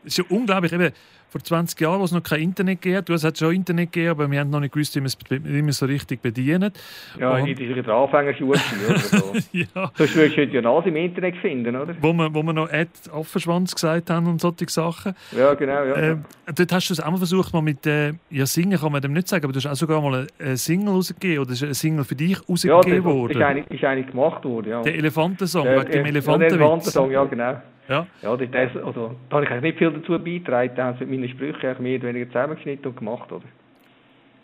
Das 0.02 0.18
ist 0.18 0.18
ja 0.18 0.24
unglaublich, 0.28 0.72
eben 0.72 0.92
vor 1.30 1.40
20 1.40 1.80
Jahren, 1.80 2.00
wo 2.00 2.04
es 2.04 2.12
noch 2.12 2.22
kein 2.22 2.42
Internet 2.42 2.82
gab. 2.82 3.06
Du 3.06 3.12
hast 3.12 3.38
schon 3.38 3.54
Internet 3.54 3.92
gegeben, 3.92 4.10
aber 4.10 4.30
wir 4.30 4.40
haben 4.40 4.50
noch 4.50 4.60
nicht 4.60 4.72
gewusst, 4.72 4.96
wie 4.96 5.00
man 5.00 5.68
es 5.68 5.78
so 5.78 5.86
richtig 5.86 6.20
bedient. 6.20 6.72
Ja, 7.18 7.36
und 7.36 7.46
in 7.46 7.56
dieser 7.56 7.88
Anfängerschule 7.88 8.58
oder 8.88 8.98
so. 8.98 9.32
ja. 9.52 9.92
Sonst 9.94 10.16
würdest 10.16 10.36
du 10.36 10.60
ja 10.60 10.70
alles 10.70 10.86
im 10.86 10.96
Internet 10.96 11.36
finden, 11.36 11.76
oder? 11.76 11.94
Wo 12.00 12.12
wir, 12.12 12.34
wo 12.34 12.42
wir 12.42 12.52
noch 12.52 12.68
Ed 12.70 12.88
Affenschwanz 13.12 13.74
gesagt 13.74 14.10
haben 14.10 14.26
und 14.26 14.40
solche 14.40 14.68
Sachen. 14.68 15.14
Ja, 15.36 15.54
genau, 15.54 15.84
ja. 15.84 15.94
Äh, 15.94 16.16
dort 16.54 16.72
hast 16.72 16.88
du 16.88 16.94
es 16.94 17.00
auch 17.00 17.10
mal 17.10 17.18
versucht, 17.18 17.52
mal 17.52 17.62
mit, 17.62 17.86
äh, 17.86 18.12
ja, 18.30 18.46
singen 18.46 18.78
kann 18.78 18.90
man 18.90 19.00
dem 19.00 19.12
nicht 19.12 19.28
sagen, 19.28 19.44
aber 19.44 19.52
du 19.52 19.58
hast 19.58 19.66
auch 19.66 19.76
sogar 19.76 20.00
mal 20.02 20.26
eine 20.38 20.56
Single 20.56 20.94
rausgegeben, 20.94 21.44
oder 21.44 21.52
ist 21.52 21.62
eine 21.62 21.74
Single 21.74 22.04
für 22.04 22.16
dich 22.16 22.38
rausgegeben 22.48 22.92
ja, 22.92 23.04
worden? 23.04 23.38
Ja, 23.38 23.50
ist 23.50 23.56
eigentlich, 23.56 23.80
ist 23.80 23.84
eigentlich 23.84 24.06
gemacht 24.08 24.44
worden, 24.44 24.70
ja. 24.70 24.82
Der 24.82 24.94
Elefantensong, 24.96 25.64
der, 25.64 25.80
wegen 25.80 25.92
dem 25.92 26.06
Elefantensong, 26.06 27.10
ja, 27.12 27.24
genau. 27.24 27.60
Ja. 27.88 28.06
Ja, 28.22 28.36
das, 28.36 28.76
also, 28.76 29.16
da 29.28 29.36
habe 29.36 29.44
ich 29.44 29.50
eigentlich 29.50 29.62
nicht 29.62 29.78
viel 29.78 29.90
dazu 29.90 30.18
beigetragen. 30.18 30.72
Da 30.76 30.84
haben 30.86 30.98
sie 30.98 31.06
meine 31.06 31.28
Sprüche 31.28 31.76
mehr 31.80 31.98
oder 31.98 32.08
weniger 32.08 32.26
zusammengeschnitten 32.28 32.86
und 32.86 32.96
gemacht, 32.96 33.32
oder? 33.32 33.44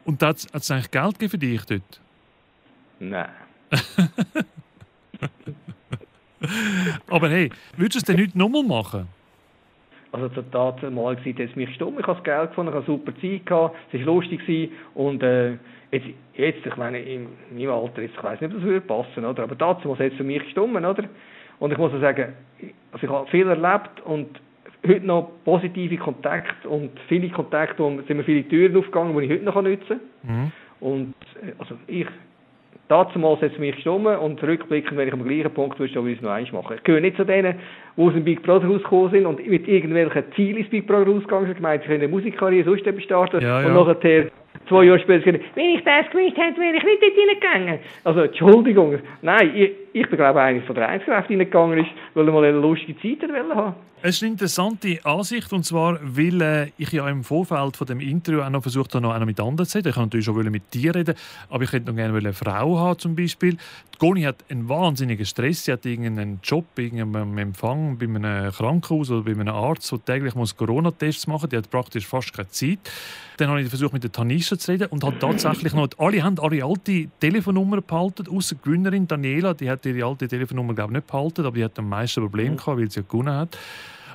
Und 0.05 0.23
hat 0.23 0.37
es 0.37 0.71
eigentlich 0.71 0.90
Geld 0.90 1.19
gegeben 1.19 1.31
für 1.31 1.38
dich 1.38 1.64
dort? 1.64 2.00
Nein. 2.99 3.28
Aber 7.09 7.28
hey, 7.28 7.50
würdest 7.76 7.95
du 7.95 7.99
es 7.99 8.05
denn 8.05 8.21
heute 8.21 8.38
nochmal 8.38 8.62
machen? 8.62 9.09
Also 10.12 10.28
da 10.50 10.75
mal 10.90 11.16
gesagt, 11.16 11.40
es 11.40 11.57
mich 11.57 11.75
stumm, 11.75 11.99
ich 11.99 12.07
habe 12.07 12.14
das 12.14 12.25
Geld 12.25 12.50
gefunden, 12.50 12.73
ich 12.73 12.76
hatte 12.76 12.87
super 12.87 13.12
Zeit 13.21 13.45
gehabt, 13.45 13.76
es 13.93 14.07
war 14.07 14.14
lustig 14.14 14.71
und 14.95 15.23
äh, 15.23 15.59
jetzt, 15.90 16.07
jetzt, 16.35 16.64
ich 16.64 16.76
meine, 16.76 17.00
in 17.00 17.28
meinem 17.52 17.71
Alter, 17.71 18.00
jetzt, 18.00 18.14
ich 18.16 18.23
weiß 18.23 18.40
nicht, 18.40 18.50
ob 18.55 18.61
das 18.61 18.66
würde 18.66 18.81
passen, 18.87 19.25
oder? 19.25 19.43
aber 19.43 19.55
dazu 19.57 19.93
hat 19.93 20.00
es 20.00 20.14
für 20.14 20.25
mich 20.25 20.43
gestummen, 20.43 20.85
oder? 20.87 21.05
Und 21.58 21.72
ich 21.72 21.78
muss 21.78 21.92
sagen, 22.00 22.34
also 22.92 23.06
ich 23.06 23.12
habe 23.12 23.26
viel 23.28 23.48
erlebt 23.48 24.00
und 24.04 24.28
heute 24.86 25.06
noch 25.06 25.30
positive 25.44 25.96
Kontakte 25.96 26.68
und 26.68 26.90
viele 27.08 27.28
Kontakte, 27.30 27.82
wo 27.82 27.90
sind 28.02 28.16
mir 28.16 28.25
viele 28.25 28.46
Türen 28.48 28.76
aufgegangen, 28.76 29.16
die 29.18 29.25
ich 29.25 29.30
heute 29.32 29.44
noch 29.44 29.62
nutzen 29.62 30.00
kann. 30.26 30.36
Mhm. 30.36 30.52
Und 30.80 31.14
äh, 31.42 31.52
also 31.58 31.75
ich, 31.86 32.06
dazu 32.88 33.18
mal 33.18 33.36
setze 33.40 33.58
mich 33.58 33.78
stumm 33.80 34.06
und 34.06 34.42
rückblickend, 34.42 34.96
wenn 34.96 35.08
ich 35.08 35.14
am 35.14 35.25
gleichen 35.25 35.50
Punkt 35.52 35.78
würde, 35.78 35.92
ich 36.10 36.16
es 36.16 36.22
noch 36.22 36.30
eins 36.30 36.52
machen. 36.52 36.76
Ich 36.76 36.84
gehöre 36.84 37.00
nicht 37.00 37.16
zu 37.16 37.25
denen, 37.25 37.56
die 37.96 38.00
aus 38.00 38.12
dem 38.12 38.25
Big 38.25 38.42
Brother 38.42 38.68
rausgekommen 38.68 39.10
sind 39.10 39.26
und 39.26 39.46
mit 39.46 39.66
irgendwelchen 39.66 40.25
Zielen 40.34 40.58
ins 40.58 40.70
Big 40.70 40.86
Brother 40.86 41.10
rausgegangen 41.10 41.46
sind, 41.46 41.56
gemeint, 41.56 41.82
sie 41.82 41.88
können 41.88 42.02
eine 42.02 42.12
Musikkarriere 42.12 42.64
sonst 42.64 42.86
eben 42.86 43.00
starten 43.00 43.40
ja, 43.40 43.66
und 43.66 43.75
nachher 43.75 44.30
zwei 44.68 44.84
Jahre 44.84 44.98
später 45.00 45.26
wenn 45.26 45.75
ich 45.75 45.84
das 45.84 46.10
gewusst 46.10 46.36
hätte, 46.36 46.60
wäre 46.60 46.76
ich 46.76 46.84
nicht 46.84 47.02
dort 47.02 47.12
hineingegangen. 47.12 47.78
Also, 48.04 48.20
Entschuldigung, 48.20 48.98
nein, 49.22 49.52
ich, 49.54 49.72
ich 49.97 50.07
bin 50.11 50.19
glaube 50.19 50.43
einer 50.43 50.61
von 50.62 50.75
der 50.75 50.91
Einzelkräfte 50.91 51.33
reingegangen 51.33 51.79
ist, 51.79 51.91
weil 52.12 52.29
er 52.29 52.33
mal 52.33 52.45
eine 52.45 52.59
lustige 52.59 53.00
Zeit 53.00 53.31
haben 53.31 53.75
es 54.03 54.17
ist 54.17 54.23
eine 54.23 54.33
interessante 54.33 55.00
Ansicht, 55.05 55.53
und 55.55 55.65
zwar, 55.65 55.99
weil 56.03 56.43
äh, 56.43 56.71
ich 56.76 56.93
ja 56.93 57.09
im 57.09 57.25
Vorfeld 57.25 57.79
von 57.79 57.87
dem 57.87 58.00
Interview 58.00 58.43
auch 58.43 58.50
noch 58.50 58.61
versucht 58.61 58.95
habe, 58.95 59.03
noch 59.03 59.15
einer 59.15 59.25
mit 59.25 59.41
anderen 59.41 59.67
zu 59.67 59.79
reden. 59.79 59.88
Ich 59.88 59.95
kann 59.95 60.05
natürlich 60.05 60.26
schon 60.26 60.50
mit 60.50 60.75
dir 60.75 60.95
reden, 60.95 61.15
aber 61.49 61.65
ich 61.65 61.73
hätte 61.73 61.87
noch 61.87 61.97
gerne 61.97 62.17
eine 62.17 62.33
Frau 62.35 62.79
haben, 62.79 62.99
zum 62.99 63.17
Beispiel. 63.17 63.55
Die 63.55 63.99
Goni 63.99 64.23
hat 64.23 64.45
einen 64.50 64.69
wahnsinnigen 64.69 65.25
Stress. 65.25 65.65
Sie 65.65 65.73
hat 65.73 65.87
irgendeinen 65.87 66.41
Job, 66.43 66.67
irgendeinen 66.76 67.38
Empfang 67.38 67.97
bei 67.97 68.05
einem 68.05 68.53
Krankenhaus 68.53 69.11
oder 69.11 69.23
bei 69.23 69.31
einem 69.31 69.49
Arzt, 69.49 69.91
der 69.91 70.05
täglich 70.05 70.35
Corona-Tests 70.35 71.26
machen 71.26 71.45
muss. 71.45 71.50
Die 71.50 71.57
hat 71.57 71.71
praktisch 71.71 72.07
fast 72.07 72.35
keine 72.35 72.50
Zeit. 72.50 72.79
Dann 73.38 73.49
habe 73.49 73.62
ich 73.62 73.69
versucht, 73.69 73.95
mit 73.95 74.05
der 74.05 74.12
Tanisha 74.12 74.59
zu 74.59 74.73
reden 74.73 74.88
und 74.91 75.05
hat 75.05 75.21
tatsächlich 75.21 75.73
noch, 75.73 75.88
alle 75.99 76.23
haben 76.23 76.37
ihre 76.37 76.67
alte 76.67 77.09
Telefonnummer 77.19 77.81
behalten, 77.81 78.29
außer 78.29 78.57
die 78.57 78.62
Gewinnerin 78.62 79.09
Daniela, 79.09 79.55
die 79.55 79.71
hat 79.71 79.86
ihre 79.87 80.09
alte 80.09 80.28
Telefonnummer 80.28 80.75
glaube 80.75 80.93
ich, 80.93 80.97
nicht 80.97 81.07
behalten, 81.07 81.47
aber 81.47 81.57
die 81.57 81.64
hat 81.64 81.78
am 81.78 81.88
meisten 81.88 82.21
Probleme 82.21 82.52
mhm. 82.52 82.57
gehabt, 82.57 82.78
weil 82.78 82.90
sie 82.90 83.00
ja 83.00 83.07
gewonnen 83.09 83.35
hat. 83.35 83.59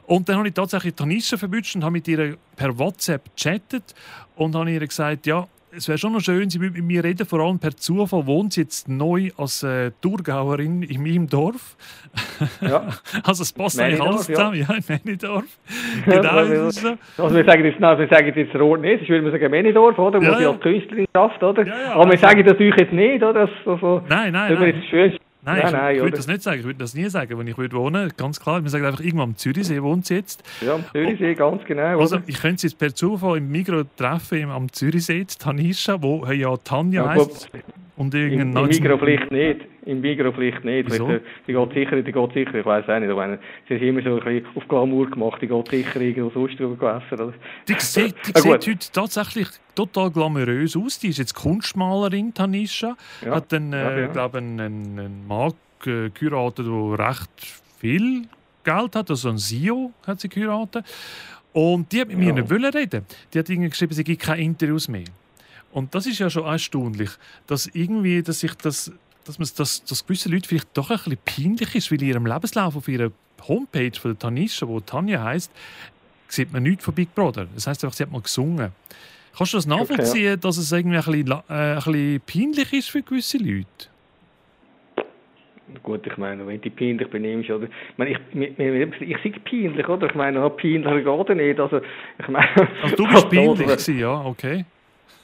Und 0.08 0.28
dann 0.28 0.38
habe 0.38 0.48
ich 0.48 0.54
tatsächlich 0.54 0.94
Tanisha 0.96 1.38
verwünscht 1.38 1.76
und 1.76 1.84
habe 1.84 1.94
mit 1.94 2.08
ihr 2.08 2.36
per 2.56 2.78
WhatsApp 2.78 3.36
chattet 3.36 3.96
und 4.36 4.56
habe 4.56 4.72
ihr 4.72 4.86
gesagt, 4.86 5.26
ja, 5.26 5.48
es 5.76 5.88
wäre 5.88 5.98
schon 5.98 6.14
noch 6.14 6.20
schön, 6.20 6.50
sie 6.50 6.60
würde 6.60 6.74
mit 6.76 6.86
mir 6.86 7.04
reden, 7.04 7.26
vor 7.26 7.40
allem 7.40 7.60
per 7.60 7.76
Zufall 7.76 8.26
wohnt 8.28 8.54
sie 8.54 8.62
jetzt 8.62 8.90
neu 8.90 9.30
als 9.38 9.64
äh, 9.64 9.92
Thurgauerin 10.02 10.84
in 10.84 11.02
meinem 11.02 11.28
Dorf. 11.28 11.76
Ja. 12.62 12.88
also 13.24 13.44
es 13.44 13.54
passt 13.54 13.80
eigentlich 13.80 14.02
alles 14.02 14.26
zusammen, 14.26 14.56
ja, 14.56 14.74
in 14.74 14.84
Männidorf. 14.88 15.46
genau, 16.06 16.30
also. 16.30 16.98
Also 17.18 17.36
wir 17.36 17.46
sagen 17.46 17.66
jetzt, 17.66 17.82
also 17.82 18.02
wir 18.02 18.10
sagen 18.10 18.34
jetzt 18.36 18.56
Rot 18.56 18.82
nicht, 18.82 19.04
ich 19.04 19.10
würde 19.10 19.32
sagen 19.32 19.52
Männidorf, 19.52 19.98
oder, 19.98 20.20
wo 20.20 20.26
ja, 20.26 20.38
sie 20.38 20.46
als 20.46 20.60
Künstlerin 20.60 21.06
schafft, 21.16 21.42
oder? 21.42 21.66
Ja, 21.66 21.82
ja, 21.82 21.92
Aber 21.94 22.06
wir 22.06 22.12
also 22.12 22.28
sagen 22.28 22.44
das 22.44 22.54
natürlich 22.54 22.76
jetzt 22.78 22.94
nicht, 22.94 23.24
oder? 23.24 23.48
Das, 23.48 23.50
also, 23.66 24.02
nein, 24.10 24.34
nein, 24.34 24.54
nein. 24.60 24.84
Schön, 24.90 25.18
Nein, 25.44 25.58
nein, 25.58 25.66
ich, 25.66 25.72
nein, 25.72 25.96
ich 25.96 26.02
würde 26.02 26.18
das 26.18 26.28
nicht 26.28 26.44
sagen. 26.44 26.60
Ich 26.60 26.66
würde 26.66 26.80
das 26.80 26.94
nie 26.94 27.10
sagen, 27.10 27.38
wenn 27.38 27.48
ich 27.48 27.58
würde 27.58 27.76
wohnen. 27.76 28.12
Ganz 28.16 28.40
klar, 28.40 28.62
wir 28.64 28.70
sagen 28.70 28.86
einfach 28.86 29.02
irgendwo 29.02 29.24
am 29.24 29.36
Zürichsee 29.36 29.82
wohnt 29.82 30.06
sie 30.06 30.16
jetzt. 30.16 30.44
Ja, 30.62 30.76
am 30.76 30.86
Zürichsee, 30.92 31.34
ganz 31.34 31.64
genau. 31.66 32.00
Also 32.00 32.20
ich 32.28 32.40
könnte 32.40 32.62
sie 32.62 32.68
jetzt 32.68 32.78
per 32.78 32.94
Zufall 32.94 33.38
im 33.38 33.50
Migro 33.50 33.84
treffen 33.98 34.52
am 34.52 34.72
Zürichsee, 34.72 35.26
Tanisha, 35.26 36.02
wo 36.02 36.26
ja 36.28 36.56
Tanja 36.58 37.04
ja, 37.04 37.10
heisst. 37.10 37.50
Und 37.98 38.14
irgendein 38.14 38.52
Im, 38.52 38.58
im 38.58 38.68
Migro 38.68 38.98
vielleicht 38.98 39.32
nicht. 39.32 39.71
Im 39.86 40.02
Migro 40.02 40.32
vielleicht 40.32 40.64
nicht. 40.64 40.92
Wieso? 40.92 41.08
Vielleicht, 41.08 41.26
die 41.48 41.54
geht 41.54 41.74
sicher, 41.74 42.02
die 42.02 42.12
geht 42.12 42.34
sicher, 42.34 42.56
ich 42.56 42.66
weiß 42.66 42.88
auch 42.88 43.00
nicht. 43.00 43.10
Aber 43.10 43.40
sie 43.68 43.76
hat 43.76 43.82
immer 43.82 44.02
so 44.02 44.20
ein 44.20 44.24
bisschen 44.24 44.46
auf 44.56 44.68
Glamour 44.68 45.10
gemacht, 45.10 45.42
die 45.42 45.48
geht 45.48 45.68
sicher 45.70 46.02
irgendwo 46.02 46.30
sonst 46.30 46.60
drüber 46.60 46.76
gewässert. 46.76 47.34
Die 47.68 47.76
sieht, 47.80 48.16
die 48.28 48.40
sieht 48.40 48.68
heute 48.68 48.92
tatsächlich 48.92 49.48
total 49.76 50.12
glamourös 50.12 50.78
aus. 50.78 51.00
Die 51.00 51.08
ist 51.08 51.18
jetzt 51.18 51.34
Kunstmalerin, 51.34 52.34
Tanisha. 52.34 52.96
Ja. 53.26 53.36
Hat 53.36 53.52
dann, 53.52 53.74
äh, 53.74 53.78
ja, 53.78 54.00
ja. 54.02 54.08
glaube 54.08 54.38
einen, 54.38 54.60
einen 54.60 55.28
Mann 55.28 55.54
geheiratet, 55.80 56.68
der 56.68 57.00
recht 57.10 57.30
viel 57.80 58.28
Geld 58.64 58.96
hat. 58.96 59.10
Also 59.10 59.30
ein 59.30 59.38
CEO 59.38 59.92
hat 60.06 60.22
sie 60.22 60.30
geheiratet. 60.30 60.86
Und 61.54 61.92
die 61.92 62.02
hat 62.02 62.08
mit 62.08 62.18
mir 62.18 62.34
nicht 62.34 62.52
reden. 62.52 63.06
Die 63.34 63.40
hat 63.40 63.50
irgendwie 63.50 63.70
geschrieben, 63.70 63.94
sie 63.94 64.04
gibt 64.04 64.22
keine 64.22 64.42
Interviews 64.42 64.88
mehr. 64.88 65.06
Und 65.72 65.94
das 65.96 66.06
ist 66.06 66.20
ja 66.20 66.30
schon 66.30 66.46
erstaunlich, 66.46 67.10
dass 67.48 67.68
irgendwie, 67.68 68.22
dass 68.22 68.44
ich 68.44 68.54
das, 68.56 68.92
dass 69.26 69.40
man 69.40 69.48
das, 69.56 69.84
dass 69.84 70.06
gewisse 70.06 70.30
Leute 70.30 70.48
vielleicht 70.48 70.76
doch 70.76 70.90
ein 70.90 70.98
bisschen 70.98 71.18
peinlich 71.26 71.76
ist, 71.76 71.92
weil 71.92 72.02
in 72.02 72.10
ihrem 72.10 72.26
Lebenslauf 72.26 72.76
auf 72.76 72.88
ihrer 72.88 73.12
Homepage 73.48 73.92
von 74.00 74.12
der 74.12 74.20
Tanisha, 74.20 74.68
wo 74.68 74.80
Tanja 74.80 75.24
heißt, 75.24 75.52
sieht 76.28 76.54
man 76.54 76.64
nichts 76.64 76.86
von 76.86 76.94
Big 76.94 77.14
Brother. 77.14 77.48
Das 77.54 77.68
heißt 77.68 77.84
einfach, 77.84 77.96
sie 77.96 78.04
hat 78.04 78.12
mal 78.12 78.22
gesungen. 78.22 78.72
Kannst 79.38 79.54
du 79.54 79.58
das 79.58 79.66
nachvollziehen, 79.66 80.34
okay, 80.34 80.42
dass 80.42 80.58
es 80.58 80.72
irgendwie 80.72 80.98
ein 80.98 81.04
bisschen, 81.04 81.32
äh, 81.50 81.54
ein 81.54 81.76
bisschen 81.76 82.22
peinlich 82.26 82.74
ist 82.74 82.90
für 82.90 83.02
gewisse 83.02 83.38
Leute? 83.38 83.66
Gut, 85.84 86.06
ich 86.06 86.18
meine, 86.18 86.46
wenn 86.46 86.60
du 86.60 86.70
dich 86.70 86.76
peinlich 86.76 87.10
benimmst, 87.10 87.50
oder? 87.50 87.66
Ich 87.66 87.98
meine, 87.98 88.12
ich, 88.12 88.18
ich, 88.34 88.60
ich, 88.60 89.02
ich 89.02 89.18
sei 89.24 89.40
peinlich, 89.40 89.88
oder? 89.88 90.08
Ich 90.08 90.16
meine, 90.16 90.50
peinlicher 90.50 91.24
geht 91.24 91.38
nicht. 91.38 91.60
Also, 91.60 91.78
ich 92.20 92.28
meine, 92.28 92.50
also, 92.84 92.96
du 92.98 93.08
bist 93.08 93.30
peinlich 93.30 93.68
gewesen, 93.68 94.00
ja, 94.00 94.22
okay. 94.26 94.66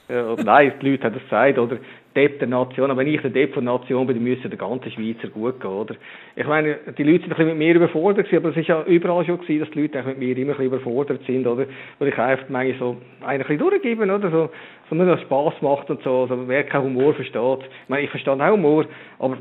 Ja, 0.08 0.36
nein, 0.36 0.74
die 0.82 0.92
Leute 0.92 1.04
haben 1.04 1.14
das 1.16 1.24
gesagt, 1.24 1.58
oder? 1.60 1.78
Depp 2.18 2.40
der 2.40 2.48
Nation. 2.48 2.90
Aber 2.90 3.00
wenn 3.00 3.14
ich 3.14 3.22
der 3.22 3.30
Depp 3.30 3.54
der 3.54 3.62
Nation 3.62 4.08
bin, 4.08 4.16
dann 4.16 4.24
müsste 4.24 4.50
der 4.50 4.58
ganze 4.58 4.90
Schweizer 4.90 5.28
gut 5.28 5.62
gehen, 5.62 5.70
oder? 5.70 5.96
Ich 6.36 6.48
meine, 6.48 6.78
die 6.98 7.04
Leute 7.04 7.20
sind 7.20 7.26
ein 7.26 7.30
bisschen 7.30 7.48
mit 7.48 7.58
mir 7.58 7.76
überfordert 7.76 8.26
gewesen, 8.26 8.44
aber 8.44 8.50
es 8.50 8.58
ist 8.58 8.68
ja 8.68 8.84
überall 8.86 9.24
schon 9.26 9.40
gewesen, 9.40 9.60
dass 9.60 9.70
die 9.72 9.82
Leute 9.82 10.04
mit 10.04 10.18
mir 10.18 10.38
immer 10.38 10.60
ein 10.60 10.66
überfordert 10.66 11.22
sind, 11.28 11.46
oder? 11.46 11.68
Weil 12.00 12.08
ich 12.08 12.18
einfach 12.18 12.50
manchmal 12.50 12.80
so 12.80 12.98
ein 13.26 13.38
bisschen 13.38 13.60
durchgeben, 13.60 14.10
oder? 14.10 14.32
So, 14.32 14.50
so 14.90 14.96
nur, 14.96 15.14
es 15.14 15.22
Spass 15.22 15.54
macht 15.62 15.90
und 15.92 16.02
so, 16.02 16.22
also, 16.22 16.48
wer 16.48 16.64
keinen 16.64 16.86
Humor 16.86 17.14
versteht. 17.14 17.60
Ich 17.62 17.90
meine, 17.90 18.04
ich 18.04 18.10
verstehe 18.10 18.34
auch 18.34 18.52
Humor, 18.52 18.86
aber 19.20 19.38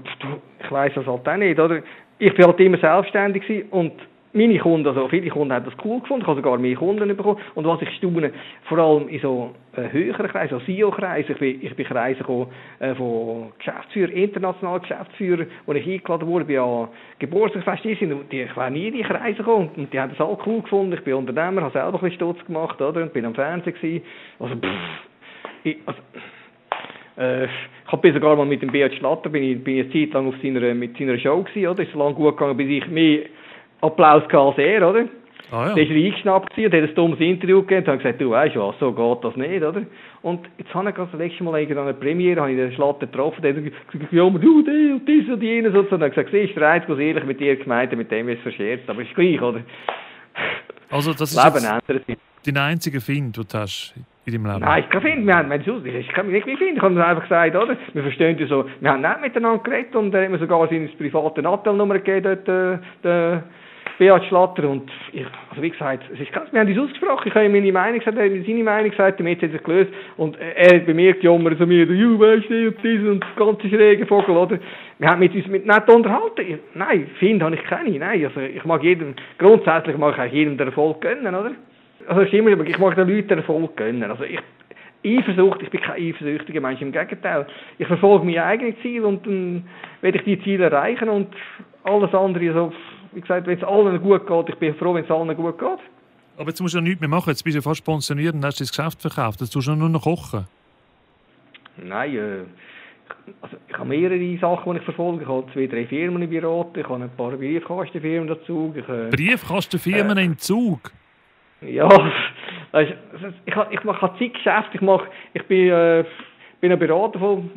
ich 0.62 0.70
weiss 0.70 0.92
das 0.94 1.06
halt 1.06 1.26
auch 1.26 1.36
nicht, 1.36 1.58
oder? 1.58 1.82
Ich 2.18 2.34
bin 2.34 2.44
halt 2.44 2.60
immer 2.60 2.78
selbstständig 2.78 3.64
und 3.70 3.92
meine 4.36 4.58
Kunden, 4.58 4.86
also 4.86 5.08
viele 5.08 5.30
Kunden 5.30 5.52
haben 5.52 5.64
das 5.64 5.74
cool 5.84 6.00
gefunden, 6.00 6.22
ich 6.22 6.28
habe 6.28 6.40
sogar 6.40 6.58
mehr 6.58 6.76
Kunden 6.76 7.08
bekommen. 7.08 7.38
Und 7.54 7.66
was 7.66 7.80
ich 7.82 7.90
staune, 7.96 8.30
vor 8.64 8.78
allem 8.78 9.08
in 9.08 9.20
so 9.20 9.50
äh, 9.74 9.90
höheren 9.90 10.28
Kreisen, 10.28 10.58
so 10.58 10.64
CEO-Kreisen, 10.64 11.32
ich 11.32 11.38
bin, 11.38 11.62
ich 11.62 11.74
bin 11.74 11.86
Kreise 11.86 12.18
gekommen, 12.18 12.48
äh, 12.78 12.94
von 12.94 13.52
Geschäftsführern, 13.58 14.12
internationalen 14.12 14.82
Geschäftsführern, 14.82 15.46
wo 15.64 15.72
ich 15.72 15.86
eingeladen 15.86 16.28
wurde, 16.28 16.44
bei 16.44 16.60
einem 16.60 16.88
Geburtstagsfest 17.18 17.98
sind, 17.98 18.30
die, 18.30 18.42
ich 18.42 18.56
wäre 18.56 18.70
nie 18.70 18.88
in 18.88 18.94
die 18.94 19.02
Kreise 19.02 19.38
gekommen 19.38 19.70
und 19.76 19.92
die 19.92 19.98
haben 19.98 20.10
das 20.10 20.20
auch 20.20 20.38
cool 20.46 20.60
gefunden. 20.60 20.92
Ich 20.92 21.02
bin 21.04 21.14
Unternehmer, 21.14 21.62
habe 21.62 21.72
selber 21.72 21.88
ein 21.88 22.00
bisschen 22.00 22.12
Stutz 22.12 22.44
gemacht, 22.44 22.80
oder, 22.80 23.02
und 23.02 23.12
bin 23.12 23.24
am 23.24 23.34
Fernsehen 23.34 23.74
gewesen. 23.74 24.04
Also, 24.38 24.54
pff, 24.56 24.68
ich, 25.64 25.78
also, 25.86 25.98
äh, 27.16 27.48
habe 27.86 28.12
sogar 28.12 28.36
mal 28.36 28.44
mit 28.44 28.62
dem 28.62 28.70
Beat 28.70 28.94
Schlatter, 28.94 29.30
bin 29.30 29.42
ich, 29.42 29.64
bin 29.64 29.78
ich 29.78 29.84
eine 29.84 29.92
Zeit 29.92 30.14
lang 30.14 30.28
auf 30.28 30.34
seiner, 30.42 30.74
mit 30.74 30.98
seiner 30.98 31.18
Show 31.18 31.42
gewesen, 31.42 31.68
oder? 31.68 31.82
Ist 31.82 31.92
so 31.92 31.98
lange 31.98 32.14
gut 32.14 32.36
gegangen, 32.36 32.56
bis 32.56 32.68
ich 32.68 32.86
mehr 32.88 33.20
Applaus 33.80 34.22
als 34.32 34.58
er, 34.58 34.88
oder? 34.88 35.04
Ah, 35.52 35.68
ja. 35.68 35.74
Der 35.74 35.84
ist 35.84 35.90
eingeschnappt 35.90 36.58
und 36.58 36.64
hat 36.64 36.72
ein 36.74 36.94
dummes 36.94 37.20
Interview 37.20 37.60
gegeben 37.62 37.86
und 37.86 37.92
hat 37.92 37.98
gesagt, 38.00 38.20
du 38.20 38.30
weißt 38.30 38.56
was, 38.56 38.74
so 38.80 38.92
geht 38.92 39.24
das 39.24 39.36
nicht, 39.36 39.62
oder? 39.62 39.82
Und 40.22 40.40
jetzt 40.58 40.74
habe 40.74 40.88
ich 40.88 40.96
das 40.96 41.12
letzte 41.12 41.44
Mal 41.44 41.54
an 41.54 41.78
einer 41.78 41.92
Premiere, 41.92 42.40
habe 42.40 42.50
ich 42.50 42.56
den 42.56 42.72
Schlatter 42.72 43.06
getroffen, 43.06 43.42
der 43.42 43.54
hat 43.54 43.62
gesagt, 43.62 44.12
ja, 44.12 44.28
du, 44.28 44.62
die 44.62 44.92
und 44.92 45.06
dies 45.06 45.28
und 45.28 45.40
jenes 45.40 45.72
und 45.72 45.88
so. 45.88 45.94
Und 45.94 46.00
dann 46.00 46.10
gesagt, 46.10 46.30
siehst 46.32 46.56
du, 46.56 46.60
der 46.60 46.70
Einzige, 46.70 46.94
was 46.94 46.98
ehrlich 46.98 47.24
mit 47.24 47.38
dir 47.38 47.54
gemeint 47.54 47.96
mit 47.96 48.10
dem 48.10 48.28
ist 48.28 48.42
verscherzt, 48.42 48.90
aber 48.90 49.02
ist 49.02 49.14
gleich, 49.14 49.40
oder? 49.40 49.60
Also 50.90 51.12
das 51.12 51.32
ist 51.32 51.44
Leben 51.44 51.64
ändert 51.64 52.06
sich. 52.06 52.16
dein 52.44 52.56
einziger 52.56 53.00
Find, 53.00 53.36
den 53.36 53.44
du 53.48 53.58
hast 53.58 53.94
in 54.24 54.32
deinem 54.32 54.46
Leben? 54.46 54.60
Nein, 54.60 54.82
ich 54.82 54.90
kann 54.90 55.02
finden, 55.02 55.26
wir 55.26 55.36
haben, 55.36 55.50
wenn 55.50 55.62
du 55.62 55.84
ich 55.84 56.08
kann 56.08 56.26
mich 56.30 56.44
nicht 56.44 56.58
finden, 56.58 56.76
ich 56.76 56.82
habe 56.82 57.06
einfach 57.06 57.22
gesagt, 57.22 57.54
oder? 57.54 57.76
Wir 57.92 58.02
verstehen 58.02 58.36
ja 58.38 58.46
so, 58.48 58.64
wir 58.80 58.90
haben 58.90 59.00
nicht 59.00 59.20
miteinander 59.20 59.62
geredet 59.62 59.94
und 59.94 60.12
er 60.12 60.24
hat 60.24 60.30
mir 60.30 60.38
sogar 60.38 60.66
seine 60.68 60.88
private 60.88 61.42
Nattelnummer 61.42 62.00
gegeben, 62.00 62.24
dort, 62.24 62.48
äh, 62.48 62.78
der, 63.04 63.44
Beat 63.98 64.24
Schlatter 64.24 64.68
und 64.68 64.90
ich, 65.12 65.24
also 65.50 65.62
wie 65.62 65.70
gesagt, 65.70 66.04
es 66.12 66.20
ist 66.20 66.32
ganz, 66.32 66.52
wir 66.52 66.60
haben 66.60 66.74
das 66.74 66.84
ausgesprochen, 66.84 67.28
ich 67.28 67.34
habe 67.34 67.46
ihm 67.46 67.52
meine 67.52 67.72
Meinung 67.72 67.98
gesagt, 67.98 68.18
er 68.18 68.24
hat 68.24 68.46
seine 68.46 68.64
Meinung 68.64 68.90
gesagt, 68.90 69.18
damit 69.20 69.38
hat 69.38 69.44
er 69.44 69.52
sich 69.52 69.62
gelöst 69.62 69.90
und 70.16 70.36
er 70.38 70.76
hat 70.76 70.86
bei 70.86 70.94
mir 70.94 71.14
gejammert, 71.14 71.58
so 71.58 71.66
mir, 71.66 71.86
du 71.86 72.18
weißt 72.18 72.50
du, 72.50 72.68
und 72.68 72.76
dies 72.82 73.00
und 73.00 73.24
das 73.24 73.36
ganze 73.36 73.68
schräge 73.68 74.06
Vogel, 74.06 74.36
oder? 74.36 74.58
Wir 74.98 75.08
haben 75.08 75.20
mit 75.20 75.34
uns 75.34 75.46
mit 75.46 75.66
nicht 75.66 75.88
unterhalten. 75.88 76.58
Nein, 76.74 77.06
Find 77.18 77.42
habe 77.42 77.54
ich 77.54 77.64
keine, 77.64 77.98
nein, 77.98 78.24
also 78.24 78.40
ich 78.40 78.64
mag 78.64 78.82
jedem, 78.82 79.14
grundsätzlich 79.38 79.96
mag 79.96 80.14
ich 80.14 80.22
auch 80.22 80.32
jedem 80.32 80.58
den 80.58 80.68
Erfolg 80.68 81.00
gönnen, 81.00 81.34
oder? 81.34 81.52
Also 82.06 82.20
es 82.20 82.28
ist 82.28 82.34
immer, 82.34 82.50
ich 82.50 82.78
mag 82.78 82.94
den 82.96 83.08
Leuten 83.08 83.28
den 83.28 83.38
Erfolg 83.38 83.76
gönnen, 83.76 84.10
also 84.10 84.24
ich, 84.24 84.40
Eifersucht, 85.06 85.62
ich 85.62 85.70
bin 85.70 85.80
kein 85.80 86.02
eifersüchtiger 86.02 86.60
Mensch, 86.60 86.80
im 86.80 86.90
Gegenteil. 86.90 87.46
Ich 87.78 87.86
verfolge 87.86 88.26
mein 88.26 88.38
eigenes 88.38 88.74
Ziel 88.82 89.04
und 89.04 89.24
dann 89.24 89.64
werde 90.00 90.18
ich 90.18 90.24
die 90.24 90.42
Ziele 90.42 90.64
erreichen 90.64 91.08
und 91.08 91.28
alles 91.84 92.12
andere 92.12 92.52
so 92.52 92.72
wie 93.16 93.22
gesagt, 93.22 93.46
wenn 93.46 93.56
es 93.56 93.64
allen 93.64 93.98
gut 94.02 94.26
geht, 94.26 94.48
ich 94.50 94.56
bin 94.56 94.74
froh, 94.74 94.92
wenn 94.92 95.04
es 95.04 95.10
allen 95.10 95.34
gut 95.34 95.58
geht. 95.58 95.78
Aber 96.36 96.48
jetzt 96.48 96.60
musst 96.60 96.74
du 96.74 96.78
ja 96.78 96.84
nichts 96.84 97.00
mehr 97.00 97.08
machen, 97.08 97.30
jetzt 97.30 97.42
bist 97.42 97.56
du 97.56 97.62
fast 97.62 97.82
pensioniert 97.82 98.34
und 98.34 98.44
hast 98.44 98.60
das 98.60 98.68
Geschäft 98.68 99.00
verkauft. 99.00 99.40
Jetzt 99.40 99.50
tust 99.50 99.68
du 99.68 99.74
nur 99.74 99.88
noch 99.88 100.02
kochen. 100.02 100.46
Nein, 101.78 102.14
äh, 102.14 102.44
also 103.40 103.56
ich 103.66 103.78
habe 103.78 103.88
mehrere 103.88 104.38
Sachen, 104.38 104.72
die 104.72 104.78
ich 104.78 104.84
verfolge. 104.84 105.22
Ich 105.22 105.28
habe 105.28 105.50
zwei, 105.54 105.66
drei 105.66 105.86
Firmen 105.86 106.20
im 106.20 106.28
Beraten, 106.28 106.78
ich 106.78 106.86
habe 106.86 107.04
ein 107.04 107.10
paar 107.16 107.30
Briefkastenfirmen 107.30 108.28
dazu. 108.28 108.74
Ich, 108.76 108.86
äh, 108.86 109.08
Briefkastenfirmen 109.08 110.18
äh, 110.18 110.24
im 110.24 110.36
Zug? 110.36 110.92
Ja, 111.62 111.88
weißt, 112.72 112.92
ich, 113.46 113.54
ich 113.70 113.84
mache 113.84 114.12
Zeit 114.18 114.34
Geschäfte, 114.34 114.74
ich, 114.74 114.82
mache, 114.82 115.06
ich 115.32 115.42
bin... 115.44 115.70
Äh, 115.70 116.04
bin 116.60 116.72
ein 116.72 116.78
Berater 116.78 117.18
von 117.18 117.50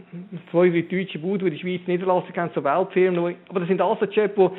zwei, 0.51 0.69
drei 0.69 0.81
deutschen 0.81 1.21
Buden, 1.21 1.39
die 1.39 1.45
in 1.47 1.53
der 1.53 1.59
Schweiz 1.59 1.87
Niederlassung 1.87 2.35
haben, 2.35 2.51
so 2.53 2.63
Weltfirmen. 2.63 3.35
Aber 3.47 3.59
das 3.59 3.69
sind 3.69 3.81
alles 3.81 3.99
Jobs, 4.13 4.35
die 4.35 4.49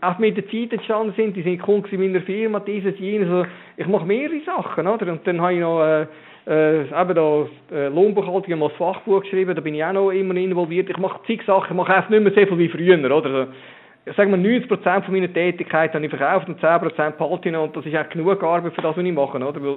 auch 0.00 0.18
mit 0.18 0.36
der 0.36 0.48
Zeit 0.48 0.72
entstanden 0.72 1.12
sind, 1.16 1.36
die 1.36 1.42
sind 1.42 1.60
Kunden 1.60 1.94
in 1.94 2.00
meiner 2.12 2.24
Firma, 2.24 2.60
dieses, 2.60 2.98
jenes, 2.98 3.28
also 3.28 3.46
ich 3.76 3.86
mache 3.86 4.06
mehrere 4.06 4.40
Sachen, 4.40 4.86
oder? 4.86 5.12
Und 5.12 5.26
dann 5.26 5.40
habe 5.40 5.54
ich 5.54 5.60
noch, 5.60 5.82
äh, 5.82 6.06
äh, 6.46 6.82
eben 6.82 7.14
da, 7.14 7.46
äh, 7.72 7.88
Lohnbuchhaltung, 7.88 8.58
mal 8.58 8.68
das 8.68 8.78
Fachbuch 8.78 9.22
geschrieben, 9.22 9.54
da 9.54 9.60
bin 9.60 9.74
ich 9.74 9.84
auch 9.84 9.92
noch 9.92 10.10
immer 10.10 10.34
involviert. 10.36 10.88
Ich 10.88 10.96
mache 10.96 11.20
zig 11.26 11.42
Sachen, 11.46 11.70
ich 11.70 11.76
mache 11.76 11.94
einfach 11.94 12.10
nicht 12.10 12.22
mehr 12.22 12.32
so 12.32 12.56
viel 12.56 12.58
wie 12.58 12.68
früher, 12.68 12.98
oder? 12.98 13.24
Also, 13.24 13.52
sagen 14.16 14.30
wir 14.30 14.60
90% 14.60 15.04
von 15.04 15.14
meiner 15.14 15.32
Tätigkeit 15.32 15.94
habe 15.94 16.04
ich 16.04 16.10
verkauft 16.10 16.48
und 16.48 16.60
10% 16.60 17.10
behalte 17.12 17.48
ich 17.48 17.52
noch, 17.52 17.64
und 17.64 17.76
das 17.76 17.84
ist 17.84 17.96
auch 17.96 18.08
genug 18.08 18.42
Arbeit 18.42 18.72
für 18.72 18.82
das, 18.82 18.96
was 18.96 19.04
ich 19.04 19.12
mache, 19.12 19.38
oder? 19.38 19.60
Weil, 19.62 19.76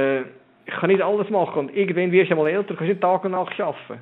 äh, 0.00 0.22
ich 0.66 0.74
kann 0.74 0.90
nicht 0.90 1.02
alles 1.02 1.30
machen 1.30 1.60
und 1.60 1.76
irgendwann 1.76 2.10
wirst 2.10 2.30
du 2.30 2.36
mal 2.36 2.48
älter, 2.48 2.74
kannst 2.74 2.88
nicht 2.88 3.00
Tag 3.00 3.24
und 3.24 3.32
Nacht 3.32 3.60
arbeiten. 3.60 4.00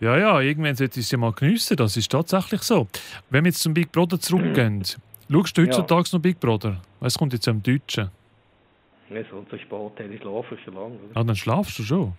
Ja, 0.00 0.16
ja, 0.16 0.40
irgendwann 0.40 0.76
sollte 0.76 1.00
ich 1.00 1.06
es 1.06 1.10
ja 1.10 1.18
mal 1.18 1.32
geniessen. 1.32 1.76
Das 1.76 1.96
ist 1.96 2.10
tatsächlich 2.10 2.62
so. 2.62 2.86
Wenn 3.30 3.44
wir 3.44 3.50
jetzt 3.50 3.60
zum 3.60 3.74
Big 3.74 3.90
Brother 3.90 4.20
zurückgehen, 4.20 4.82
schaust 4.84 5.58
du 5.58 5.62
heutzutage 5.62 6.08
ja. 6.08 6.16
noch 6.16 6.22
Big 6.22 6.38
Brother? 6.38 6.80
Was 7.00 7.18
kommt 7.18 7.32
jetzt 7.32 7.48
am 7.48 7.62
Deutschen? 7.62 8.10
Ja, 9.10 9.22
so 9.30 9.42
zu 9.48 9.58
spät, 9.58 10.10
ich 10.10 10.20
schlafe 10.20 10.56
schon 10.64 10.74
lange. 10.74 10.98
Ah, 11.14 11.24
dann 11.24 11.34
schlafst 11.34 11.78
du 11.78 11.82
schon? 11.82 12.12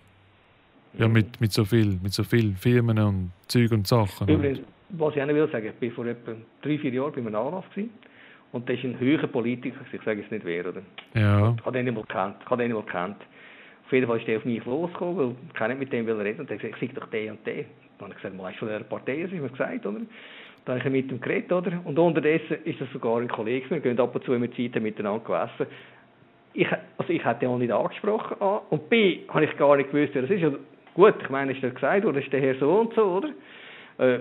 Ja, 0.98 1.06
mit, 1.06 1.40
mit, 1.40 1.52
so 1.52 1.64
viel, 1.64 1.98
mit 2.02 2.12
so 2.12 2.24
viel 2.24 2.54
Firmen 2.56 2.98
und 2.98 3.30
Zeug 3.46 3.70
und 3.70 3.86
Sachen. 3.86 4.28
Übrigens, 4.28 4.58
was 4.90 5.14
ich 5.14 5.22
auch 5.22 5.28
will 5.28 5.48
sagen, 5.50 5.72
ich 5.80 5.88
war 5.88 5.94
vor 5.94 6.06
etwa 6.06 6.32
drei, 6.62 6.78
vier 6.78 6.92
Jahren 6.92 7.12
bei 7.12 7.20
einem 7.20 7.34
Anlass 7.34 7.64
gewesen, 7.70 7.90
und 8.52 8.68
da 8.68 8.72
ist 8.72 8.82
ein 8.82 8.98
höherer 8.98 9.28
Politiker, 9.28 9.80
ich 9.92 10.02
sage 10.02 10.20
jetzt 10.20 10.32
nicht 10.32 10.44
wer, 10.44 10.66
oder? 10.66 10.82
Ja. 11.14 11.54
Ich 11.56 11.64
habe 11.64 11.72
den 11.72 11.84
nicht 11.84 11.94
mal 11.94 12.02
gekannt. 12.02 12.36
Ich 12.40 12.50
habe 12.50 12.62
den 12.62 12.72
nicht 12.72 12.74
mal 12.74 12.84
gekannt. 12.84 13.16
Auf 13.90 13.94
jeden 13.94 14.06
Fall 14.06 14.18
ist 14.18 14.28
der 14.28 14.36
auf 14.36 14.44
mich 14.44 14.64
losgekommen, 14.64 15.16
weil 15.16 15.34
ich 15.52 15.68
nicht 15.68 15.78
mit 15.80 15.92
dem 15.92 16.20
reden. 16.20 16.42
Und 16.42 16.48
er 16.48 16.54
hat 16.54 16.62
gesagt, 16.62 16.80
ich 16.80 16.90
sei 16.90 16.94
doch 16.94 17.08
der 17.08 17.32
und 17.32 17.44
der. 17.44 17.64
Dann 17.98 18.02
habe 18.02 18.10
ich 18.10 18.16
gesagt, 18.18 18.36
mal, 18.36 18.50
ist 18.50 18.58
von 18.60 18.68
der 18.68 18.78
Partei, 18.84 19.14
ist 19.14 19.32
mir 19.32 19.48
gesagt, 19.48 19.84
oder? 19.84 19.98
Dann 20.64 20.78
habe 20.78 20.88
ich 20.88 20.92
mit 20.92 21.10
ihm 21.10 21.20
geredet, 21.20 21.50
oder? 21.50 21.72
Und 21.82 21.98
unterdessen 21.98 22.58
ist 22.64 22.80
das 22.80 22.88
sogar 22.92 23.18
ein 23.18 23.26
Kollege, 23.26 23.68
wir 23.68 23.80
gehen 23.80 23.98
ab 23.98 24.14
und 24.14 24.22
zu 24.22 24.32
immer 24.32 24.48
Zeit 24.52 24.80
miteinander 24.80 25.24
gegessen. 25.24 25.66
Ich, 26.52 26.68
also 26.98 27.12
ich 27.12 27.24
hätte 27.24 27.44
ihn 27.44 27.50
auch 27.50 27.58
nicht 27.58 27.72
angesprochen, 27.72 28.36
A. 28.40 28.62
Und 28.70 28.88
B, 28.88 29.22
habe 29.26 29.44
ich 29.44 29.56
gar 29.56 29.76
nicht 29.76 29.90
gewusst, 29.90 30.14
wer 30.14 30.22
das 30.22 30.30
ist. 30.30 30.44
Also, 30.44 30.58
gut, 30.94 31.14
ich 31.20 31.28
meine, 31.28 31.50
ist 31.50 31.60
der 31.60 31.70
gesagt, 31.70 32.04
oder 32.04 32.20
ist 32.20 32.32
der 32.32 32.40
Herr 32.42 32.54
so 32.60 32.70
und 32.70 32.94
so, 32.94 33.02
oder? 33.02 33.30
Äh, 33.98 34.20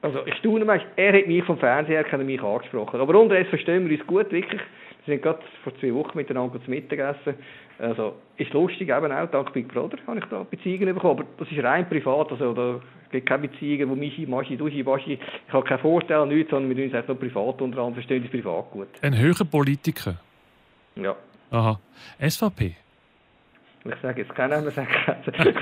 also 0.00 0.24
ich 0.24 0.34
staune 0.36 0.64
manchmal, 0.64 0.92
er 0.96 1.12
hat 1.12 1.26
mich 1.26 1.44
vom 1.44 1.58
Fernseher 1.58 2.04
her 2.04 2.18
mich 2.20 2.42
angesprochen. 2.42 2.98
Aber 3.02 3.20
unterdessen 3.20 3.50
verstehen 3.50 3.86
wir 3.86 3.98
uns 3.98 4.06
gut, 4.06 4.32
wirklich. 4.32 4.62
Wir 5.04 5.14
sind 5.14 5.22
gerade 5.22 5.40
vor 5.64 5.76
zwei 5.78 5.92
Wochen 5.94 6.16
miteinander 6.16 6.62
zu 6.62 6.70
Mittag 6.70 6.98
gegessen. 6.98 7.34
Also 7.78 8.14
ist 8.36 8.52
lustig, 8.52 8.88
eben 8.88 9.12
auch 9.12 9.30
dank 9.30 9.52
Big 9.52 9.66
Brother 9.68 9.98
habe 10.06 10.20
ich 10.20 10.24
da 10.26 10.44
Beziehungen 10.44 10.94
bekommen. 10.94 11.20
Aber 11.20 11.28
das 11.38 11.50
ist 11.50 11.64
rein 11.64 11.88
privat, 11.88 12.30
also 12.30 12.52
da 12.52 12.80
gibt 13.10 13.28
keine 13.28 13.48
Beziehungen, 13.48 13.90
wo 13.90 13.96
Michi, 13.96 14.26
Maschi, 14.26 14.56
Duschi, 14.56 14.82
Baschi, 14.84 15.14
ich 15.14 15.52
habe 15.52 15.66
keinen 15.66 15.80
Vorteil, 15.80 16.26
nichts, 16.26 16.50
sondern 16.50 16.76
wir 16.76 16.84
uns 16.84 16.94
einfach 16.94 17.18
privat 17.18 17.60
untereinander 17.60 17.94
verstehen 17.94 18.22
uns 18.22 18.30
privat 18.30 18.70
gut. 18.70 18.88
Ein 19.00 19.18
höherer 19.18 19.44
Politiker? 19.44 20.14
Ja. 20.94 21.16
Aha. 21.50 21.80
SVP? 22.20 22.76
Ich 23.84 23.94
sage 24.00 24.22
jetzt 24.22 24.34
keinen 24.36 24.50
Namen, 24.50 24.70
sage, 24.70 24.88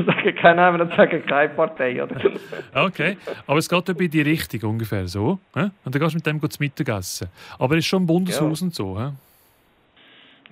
sage 0.07 0.35
keinen 0.35 0.57
Namen, 0.57 0.79
dann 0.79 0.91
sage 0.91 1.21
keine 1.21 1.55
Partei. 1.55 2.03
Oder? 2.03 2.21
Okay, 2.75 3.17
aber 3.47 3.59
es 3.59 3.69
geht 3.69 3.89
ja 3.89 3.95
bei 3.95 4.09
die 4.09 4.21
Richtung 4.21 4.73
ungefähr 4.73 5.09
so. 5.09 5.39
Und 5.55 5.73
dann 5.85 5.93
gehst 5.93 6.13
du 6.13 6.17
mit 6.17 6.27
dem 6.27 6.51
zu 6.51 6.63
Mittagessen. 6.63 7.29
Aber 7.59 7.75
er 7.75 7.79
ist 7.79 7.87
schon 7.87 8.03
im 8.03 8.07
Bundeshaus 8.07 8.61
ja. 8.61 8.67
und 8.67 8.75
so. 8.75 9.01
He? 9.01 9.11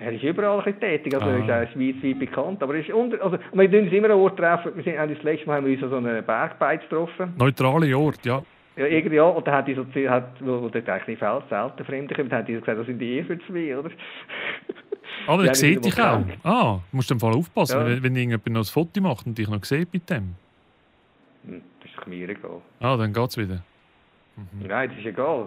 Er 0.01 0.13
ist 0.13 0.23
überall 0.23 0.61
ein 0.61 0.81
tätig, 0.81 1.15
also 1.15 1.27
ah. 1.27 1.33
er 1.33 1.39
ist 1.39 1.71
auch 1.71 1.73
schweizweit 1.73 2.19
bekannt. 2.19 2.63
Aber 2.63 2.75
er 2.75 2.81
ist 2.81 2.91
unter, 2.91 3.23
also, 3.23 3.37
wir 3.53 3.69
treffen 3.69 3.85
uns 3.85 3.93
immer 3.93 4.11
an 4.11 4.19
Ort 4.19 4.37
treffen. 4.37 4.73
Wir 4.77 4.85
sind, 4.85 4.97
das 4.97 5.23
letzte 5.25 5.47
Mal 5.47 5.57
haben 5.57 5.67
wir 5.67 5.75
uns 5.75 5.83
an 5.83 5.91
so 5.91 5.97
einen 5.97 6.25
Bergbeiz 6.25 6.83
getroffen. 6.83 7.35
Neutrale 7.37 7.97
Ort, 7.97 8.25
ja. 8.25 8.43
Ja, 8.77 8.87
irgendwie 8.87 9.17
ja. 9.17 9.25
Und 9.25 9.45
dann 9.45 9.55
hat 9.55 9.67
die 9.67 9.75
so, 9.75 9.85
hat, 10.09 10.35
wo 10.41 10.69
dort 10.69 10.89
eigentlich 10.89 11.19
selten 11.19 11.85
Fremde 11.85 12.15
kommen, 12.15 12.31
hat 12.31 12.47
die 12.47 12.53
gesagt, 12.53 12.79
das 12.79 12.87
sind 12.87 13.01
die 13.01 13.25
für 13.25 13.53
mich, 13.53 13.75
oder? 13.75 13.91
Aber 15.27 15.45
er 15.45 15.55
sieht 15.55 15.85
dich 15.85 16.01
auch. 16.01 16.23
Ah, 16.45 16.81
du 16.91 16.97
musst 16.97 17.11
im 17.11 17.19
Fall 17.19 17.35
aufpassen, 17.35 17.81
ja. 17.81 17.87
wenn, 17.87 18.03
wenn 18.03 18.15
irgendjemand 18.15 18.47
noch 18.51 18.61
ein 18.61 18.65
Foto 18.65 19.01
macht 19.01 19.27
und 19.27 19.37
dich 19.37 19.49
noch 19.49 19.65
sieht 19.65 19.93
mit 19.93 20.09
dem. 20.09 20.37
Hm, 21.45 21.61
das 21.83 21.91
ist 21.91 22.07
mir 22.07 22.29
egal. 22.29 22.63
Ah, 22.81 22.97
dann 22.97 23.13
geht 23.13 23.29
es 23.29 23.37
wieder. 23.37 23.63
Mhm. 24.39 24.69
Nein, 24.69 24.89
das 24.91 24.99
ist 24.99 25.07
egal. 25.07 25.47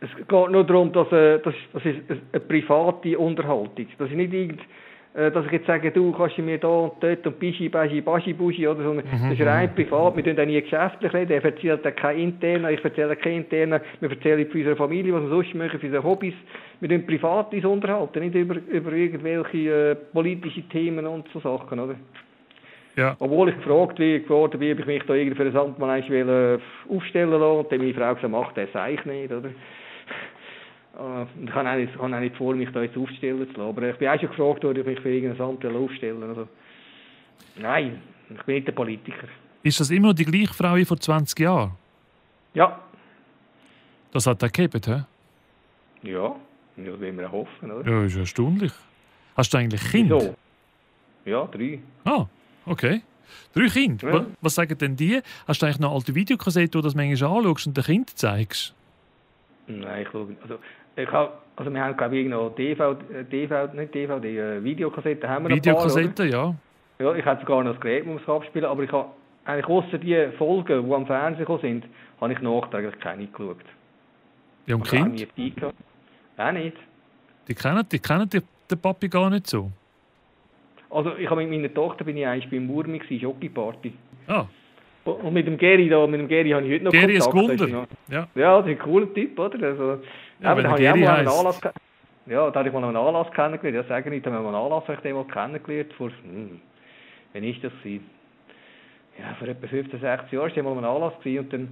Es 0.00 0.14
geht 0.16 0.50
nur 0.50 0.64
darum, 0.64 0.92
dass 0.92 1.10
äh, 1.12 1.38
das, 1.38 1.54
das 1.72 1.84
ist 1.84 1.98
eine 2.10 2.40
private 2.40 3.18
Unterhaltung. 3.18 3.86
Das 3.98 4.10
ist 4.10 4.16
nicht 4.16 4.34
irgend, 4.34 4.60
äh, 5.14 5.30
dass 5.30 5.46
ich 5.46 5.52
jetzt 5.52 5.66
sage, 5.66 5.90
du 5.90 6.12
kannst 6.12 6.36
mir 6.38 6.58
da 6.58 6.68
und 6.68 6.92
dort 7.00 7.26
und 7.26 7.38
Bischi, 7.38 7.70
Baschi, 7.70 8.02
Baschi, 8.02 8.34
Buschi, 8.34 8.68
oder 8.68 8.82
so. 8.82 8.92
Mhm. 8.92 9.02
Das 9.10 9.32
ist 9.32 9.46
rein 9.46 9.74
privat. 9.74 10.16
Wir 10.16 10.26
reden 10.26 10.40
auch 10.40 10.46
nie 10.46 10.60
geschäftlich 10.60 11.12
reden. 11.14 11.32
Er 11.32 11.44
erzählt 11.44 11.86
auch 11.86 11.96
keine 11.96 12.20
internen, 12.20 12.72
ich 12.72 12.84
erzähle 12.84 13.16
keine 13.16 13.36
internen. 13.36 13.80
Wir 14.00 14.10
erzählen 14.10 14.46
von 14.46 14.60
unserer 14.60 14.76
Familie, 14.76 15.14
was 15.14 15.22
wir 15.22 15.30
sonst 15.30 15.54
machen, 15.54 15.80
von 15.80 15.88
unseren 15.88 16.04
Hobbys. 16.04 16.34
Wir 16.80 16.88
tun 16.90 17.06
privat 17.06 17.52
uns 17.54 17.64
unterhalten, 17.64 18.20
nicht 18.20 18.34
über, 18.34 18.56
über 18.56 18.92
irgendwelche 18.92 19.90
äh, 19.90 19.94
politische 20.12 20.62
Themen 20.68 21.06
und 21.06 21.26
so 21.32 21.40
Sachen, 21.40 21.80
oder? 21.80 21.94
Ja. 22.98 23.14
Obwohl 23.20 23.48
ich 23.50 23.54
gefragt 23.54 24.00
worden 24.28 24.58
bin, 24.58 24.72
ob 24.72 24.80
ich 24.80 24.86
mich 24.86 25.02
da 25.04 25.14
irgendwie 25.14 25.36
für 25.36 25.48
ein 25.48 25.56
Amt 25.56 25.78
mal 25.78 26.08
will, 26.08 26.28
äh, 26.28 26.92
aufstellen 26.92 27.30
lassen 27.30 27.44
und 27.44 27.70
dann 27.70 27.78
meine 27.78 27.94
Frau 27.94 28.12
gesagt, 28.12 28.32
macht 28.32 28.56
das 28.56 28.72
sage 28.72 28.94
ich 28.94 29.04
nicht, 29.04 29.32
oder? 29.32 29.50
Äh, 30.98 31.44
ich 31.44 31.54
habe 31.54 31.70
auch, 31.70 31.76
nicht, 31.76 31.96
habe 31.96 32.16
auch 32.16 32.20
nicht 32.20 32.34
vor, 32.34 32.54
mich 32.56 32.70
da 32.72 32.82
jetzt 32.82 32.96
aufstellen 32.96 33.46
zu 33.54 33.60
lassen. 33.60 33.68
Aber 33.68 33.82
ich 33.88 33.96
bin 33.98 34.08
auch 34.08 34.18
schon 34.18 34.30
gefragt 34.30 34.64
worden, 34.64 34.70
ob 34.70 34.78
ich 34.78 34.84
mich 34.86 35.00
für 35.00 35.10
irgendein 35.10 35.40
Amt 35.40 35.64
aufstellen. 35.64 36.22
Also, 36.24 36.48
nein, 37.54 38.02
ich 38.30 38.42
bin 38.42 38.56
nicht 38.56 38.66
der 38.66 38.72
Politiker. 38.72 39.28
Ist 39.62 39.78
das 39.78 39.90
immer 39.92 40.08
noch 40.08 40.14
die 40.14 40.24
gleiche 40.24 40.52
Frau 40.52 40.74
wie 40.74 40.84
vor 40.84 40.98
20 40.98 41.38
Jahren? 41.38 41.70
Ja. 42.52 42.80
Das 44.10 44.26
hat 44.26 44.42
er 44.42 44.48
gegeben, 44.48 44.80
hä? 44.84 46.10
Ja, 46.10 46.34
das 46.76 46.98
will 46.98 47.12
man 47.12 47.30
hoffen, 47.30 47.70
oder? 47.70 47.88
Ja, 47.88 48.02
ist 48.02 48.16
erstaunlich. 48.16 48.72
Hast 49.36 49.54
du 49.54 49.58
eigentlich 49.58 49.88
Kinder? 49.92 50.34
Ja, 51.24 51.46
drei. 51.46 51.78
Ah, 52.04 52.26
okay. 52.70 53.02
Drei 53.54 53.66
Kinder. 53.68 54.12
Ja. 54.12 54.26
Was 54.40 54.54
sagen 54.54 54.76
denn 54.78 54.96
die? 54.96 55.20
Hast 55.46 55.62
du 55.62 55.66
eigentlich 55.66 55.80
noch 55.80 55.94
alte 55.94 56.14
Videokassetten, 56.14 56.74
wo 56.74 56.82
du 56.82 56.88
das 56.88 56.94
manchmal 56.94 57.30
anschaust 57.30 57.66
und 57.66 57.76
den 57.76 57.84
Kind 57.84 58.10
zeigst? 58.10 58.74
Nein, 59.66 60.02
ich 60.02 60.08
schaue 60.10 60.28
also 60.42 60.58
ich 60.96 61.10
hab, 61.10 61.42
also 61.56 61.72
wir 61.72 61.82
haben 61.82 61.96
glaube 61.96 62.16
ich 62.16 62.28
noch 62.28 62.50
DV, 62.50 62.96
DV, 63.30 63.74
nicht 63.74 63.94
DVD, 63.94 64.38
äh, 64.38 64.64
Videokassetten 64.64 65.28
haben 65.28 65.48
wir 65.48 65.56
Videokassetten, 65.56 66.30
ja. 66.30 66.54
Ja, 66.98 67.14
ich 67.14 67.24
hätte 67.24 67.42
sogar 67.42 67.62
noch 67.62 67.72
das 67.72 67.80
Gerät, 67.80 68.04
um 68.06 68.16
es 68.16 68.28
abspielen, 68.28 68.68
aber 68.68 68.82
ich 68.82 68.90
habe 68.90 69.10
eigentlich 69.44 69.66
außer 69.66 69.98
die 69.98 70.28
Folgen, 70.36 70.86
die 70.86 70.94
am 70.94 71.06
Fernsehen 71.06 71.58
sind, 71.60 71.84
habe 72.20 72.32
ich 72.32 72.40
nachträglich 72.40 72.98
keine 73.00 73.26
geschaut. 73.26 73.56
Ja, 74.66 74.74
und 74.74 74.82
also 74.82 74.96
Kind? 74.96 75.28
Auch 76.36 76.52
nicht. 76.52 76.76
Die 77.46 77.54
kennen, 77.54 77.88
die 77.90 77.98
kennen 77.98 78.28
den 78.28 78.78
Papi 78.80 79.08
gar 79.08 79.30
nicht 79.30 79.46
so? 79.46 79.70
Also 80.90 81.16
ich 81.16 81.28
habe 81.28 81.42
mit 81.42 81.50
meiner 81.50 81.72
Tochter 81.72 82.04
bin 82.04 82.16
ich 82.16 82.26
eigentlich 82.26 82.50
beim 82.50 82.66
Murmi 82.66 83.00
Jockey-Party. 83.08 83.92
Ah. 84.26 84.46
Und 85.04 85.32
mit 85.32 85.46
dem 85.46 85.56
Gary 85.56 85.88
da, 85.88 86.06
mit 86.06 86.20
dem 86.20 86.28
Gary 86.28 86.50
habe 86.50 86.66
ich 86.66 86.74
heute 86.74 86.84
noch 86.84 86.92
Gary 86.92 87.18
Kontakt. 87.18 87.34
Gary 87.34 87.54
ist 87.54 87.72
Wunder. 87.72 87.86
Ja. 88.10 88.28
ja, 88.34 88.58
das 88.58 88.66
ist 88.66 88.72
ein 88.72 88.78
cooler 88.78 89.12
Typ, 89.14 89.38
oder? 89.38 89.66
Also, 89.66 89.98
ja, 90.40 90.50
aber 90.50 90.62
da 90.62 90.70
habe 90.70 90.82
ich 90.82 90.88
auch 90.88 90.96
mal 90.96 91.16
einen 91.16 91.28
Anlass 91.28 91.60
Ja, 92.26 92.50
da 92.50 92.58
habe 92.58 92.68
ich 92.68 92.74
mal 92.74 92.84
einen 92.84 92.96
Anlass 92.96 93.30
kennengelernt. 93.32 93.88
Ja, 93.88 93.94
sagen 93.94 94.10
nicht, 94.10 94.26
da 94.26 94.32
haben 94.32 94.44
wir 94.44 94.48
einen 94.48 94.56
Anlass 94.56 94.84
ich 94.88 95.00
den 95.00 95.14
mal 95.14 95.24
kennengelernt. 95.24 95.92
Vor, 95.94 96.08
hm, 96.08 96.60
wann 97.32 97.44
ist 97.44 97.64
das 97.64 97.72
gewesen? 97.82 98.04
Ja, 99.18 99.34
vor 99.38 99.48
etwa 99.48 99.66
15, 99.66 100.00
16 100.00 100.38
Jahren 100.38 100.50
war 100.50 100.56
ich 100.56 100.62
mal 100.62 100.72
einen 100.72 100.84
Anlass 100.84 101.18
gewesen, 101.20 101.44
und 101.44 101.52
dann 101.52 101.68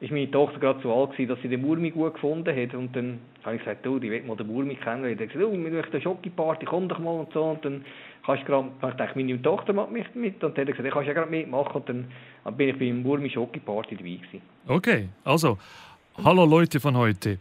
ist 0.00 0.10
meine 0.10 0.30
Tochter 0.30 0.58
gerade 0.58 0.80
so 0.82 0.94
alt 0.94 1.12
gewesen, 1.12 1.28
dass 1.28 1.42
sie 1.42 1.48
den 1.48 1.60
Murmi 1.60 1.90
gut 1.90 2.14
gefunden 2.14 2.56
hat. 2.56 2.74
Und 2.74 2.96
dann 2.96 3.20
habe 3.44 3.56
ich 3.56 3.62
gesagt, 3.62 3.84
du, 3.84 3.98
ich 3.98 4.10
will 4.10 4.22
mal 4.22 4.36
den 4.36 4.46
Murmi 4.46 4.74
kennenlernen. 4.74 5.12
Und 5.12 5.20
dann 5.20 5.28
hat 5.28 5.34
gesagt, 5.34 5.54
du, 5.54 5.64
wir 5.64 5.70
machen 5.70 5.92
eine 5.92 6.02
Schokiparty, 6.02 6.66
komm 6.66 6.88
doch 6.88 6.98
mal 6.98 7.20
und 7.20 7.32
so. 7.32 7.44
Und 7.44 7.64
dann 7.64 7.84
kannst 8.24 8.46
gerade, 8.46 8.68
ich 8.88 8.94
dachte, 8.94 9.12
meine 9.18 9.40
Tochter 9.42 9.72
macht 9.72 9.90
mich 9.90 10.06
mit. 10.14 10.42
Und 10.42 10.42
dann 10.42 10.50
hat 10.50 10.58
er 10.58 10.64
gesagt, 10.66 10.86
ich 10.86 10.92
kannst 10.92 11.08
ja 11.08 11.14
gerade 11.14 11.30
mitmachen. 11.30 11.72
Und 11.72 11.88
dann, 11.88 12.04
dann 12.44 12.56
bin 12.56 12.68
ich 12.68 12.78
beim 12.78 13.02
Murmi 13.02 13.30
Schokiparty 13.30 13.96
dabei 13.96 14.16
gewesen. 14.16 14.42
Okay, 14.66 15.08
also, 15.24 15.58
hallo 16.24 16.44
Leute 16.44 16.80
von 16.80 16.96
heute. 16.96 17.38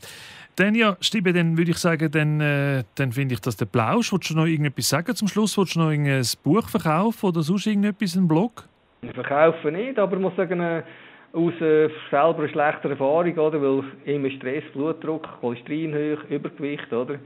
Dann 0.56 0.76
ja, 0.76 0.98
Stiebe, 1.00 1.32
dann 1.32 1.58
würde 1.58 1.72
ich 1.72 1.78
sagen, 1.78 2.12
dann, 2.12 2.42
äh, 2.42 2.84
dann 2.96 3.14
finde 3.14 3.36
ich 3.36 3.40
das 3.40 3.56
der 3.56 3.66
Plausch. 3.66 4.12
Wolltest 4.12 4.32
du 4.32 4.36
noch 4.36 4.46
irgendetwas 4.46 4.90
sagen 4.90 5.16
zum 5.16 5.30
Schluss? 5.30 5.58
Wolltest 5.58 5.78
du 5.78 5.80
noch 5.80 5.90
ein 5.90 6.22
Buch 6.44 6.68
verkaufen 6.68 7.28
oder 7.28 7.42
sonst 7.42 7.66
irgendetwas, 7.66 8.18
einen 8.18 8.28
Blog? 8.28 8.68
Ich 9.02 9.14
verkaufe 9.14 9.72
nicht, 9.72 9.98
aber 9.98 10.18
ich 10.18 10.22
muss 10.22 10.36
sagen, 10.36 10.60
äh, 10.60 10.84
aus 11.32 11.54
äh, 11.62 11.90
selber 12.10 12.40
eine 12.40 12.50
schlechte 12.50 12.90
Erfahrung, 12.90 13.38
oder? 13.38 13.62
Weil 13.62 13.84
immer 14.06 14.30
Stress, 14.32 14.64
Blutdruck, 14.74 15.30
Cholesterin 15.40 15.94
hoch, 15.94 16.24
Übergewicht, 16.30 16.92
oder? 16.92 17.20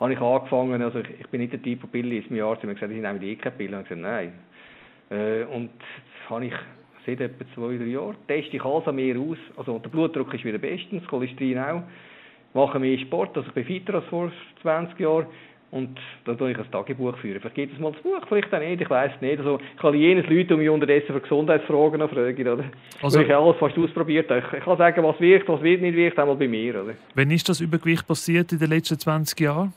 Habe 0.00 0.14
ich 0.14 0.20
angefangen, 0.20 0.80
also 0.82 1.00
ich, 1.00 1.10
ich 1.20 1.26
bin 1.28 1.42
nicht 1.42 1.52
der 1.52 1.62
Typ, 1.62 1.82
der 1.82 1.88
Pille 1.88 2.16
ist. 2.16 2.30
Mein 2.30 2.40
Arzt 2.40 2.64
mir 2.64 2.74
gesagt, 2.74 2.90
ich 2.90 3.00
nehme 3.00 3.22
eh 3.22 3.36
keine 3.36 3.56
Pille. 3.56 3.76
Und 3.76 3.82
ich 3.82 3.88
gesagt, 3.90 4.02
nein. 4.02 4.32
Äh, 5.10 5.44
und 5.44 5.70
das 5.78 6.30
habe 6.30 6.46
ich 6.46 6.54
seit 7.06 7.20
etwa 7.20 7.44
zwei, 7.54 7.76
drei 7.76 7.84
Jahren. 7.84 8.16
Teste 8.26 8.56
ich 8.56 8.64
alles 8.64 8.86
an 8.86 8.96
mir 8.96 9.18
aus. 9.18 9.38
Also 9.56 9.78
der 9.78 9.90
Blutdruck 9.90 10.32
ist 10.34 10.44
wieder 10.44 10.58
bestens, 10.58 11.06
Cholesterin 11.06 11.58
auch. 11.58 11.82
Mache 12.54 12.80
mehr 12.80 12.98
Sport, 12.98 13.36
also 13.36 13.46
ich 13.48 13.54
bin 13.54 13.64
fitter 13.64 13.94
als 13.94 14.06
vor 14.06 14.32
20 14.62 14.98
Jahren. 14.98 15.26
Und 15.70 16.00
dann 16.24 16.36
tue 16.36 16.50
ich 16.50 16.58
ein 16.58 16.70
Tagebuch 16.72 17.16
führen. 17.18 17.40
Vielleicht 17.40 17.54
gibt 17.54 17.74
es 17.74 17.78
mal 17.78 17.92
das 17.92 18.02
Buch, 18.02 18.20
vielleicht 18.28 18.52
auch 18.52 18.58
nicht, 18.58 18.80
ich 18.80 18.90
weiß 18.90 19.12
es 19.14 19.20
nicht. 19.20 19.38
Also, 19.38 19.60
ich 19.60 19.80
kann 19.80 19.94
jenes 19.94 20.26
Leute, 20.26 20.46
die 20.46 20.56
mich 20.56 20.68
unterdessen 20.68 21.12
für 21.12 21.20
Gesundheitsfragen 21.20 22.00
noch 22.00 22.10
fragen, 22.10 22.48
oder? 22.48 22.64
Also, 23.00 23.20
ich 23.20 23.32
alles 23.32 23.56
fast 23.56 23.78
ausprobiert 23.78 24.28
Ich, 24.32 24.52
ich 24.52 24.64
kann 24.64 24.78
sagen, 24.78 25.04
was 25.04 25.20
wirkt, 25.20 25.48
was 25.48 25.62
wird 25.62 25.80
nicht 25.80 25.94
wirkt, 25.94 26.18
einmal 26.18 26.34
bei 26.34 26.48
mir, 26.48 26.82
oder? 26.82 26.94
Wann 27.14 27.30
ist 27.30 27.48
das 27.48 27.60
Übergewicht 27.60 28.04
passiert 28.04 28.50
in 28.50 28.58
den 28.58 28.68
letzten 28.68 28.98
20 28.98 29.38
Jahren? 29.38 29.72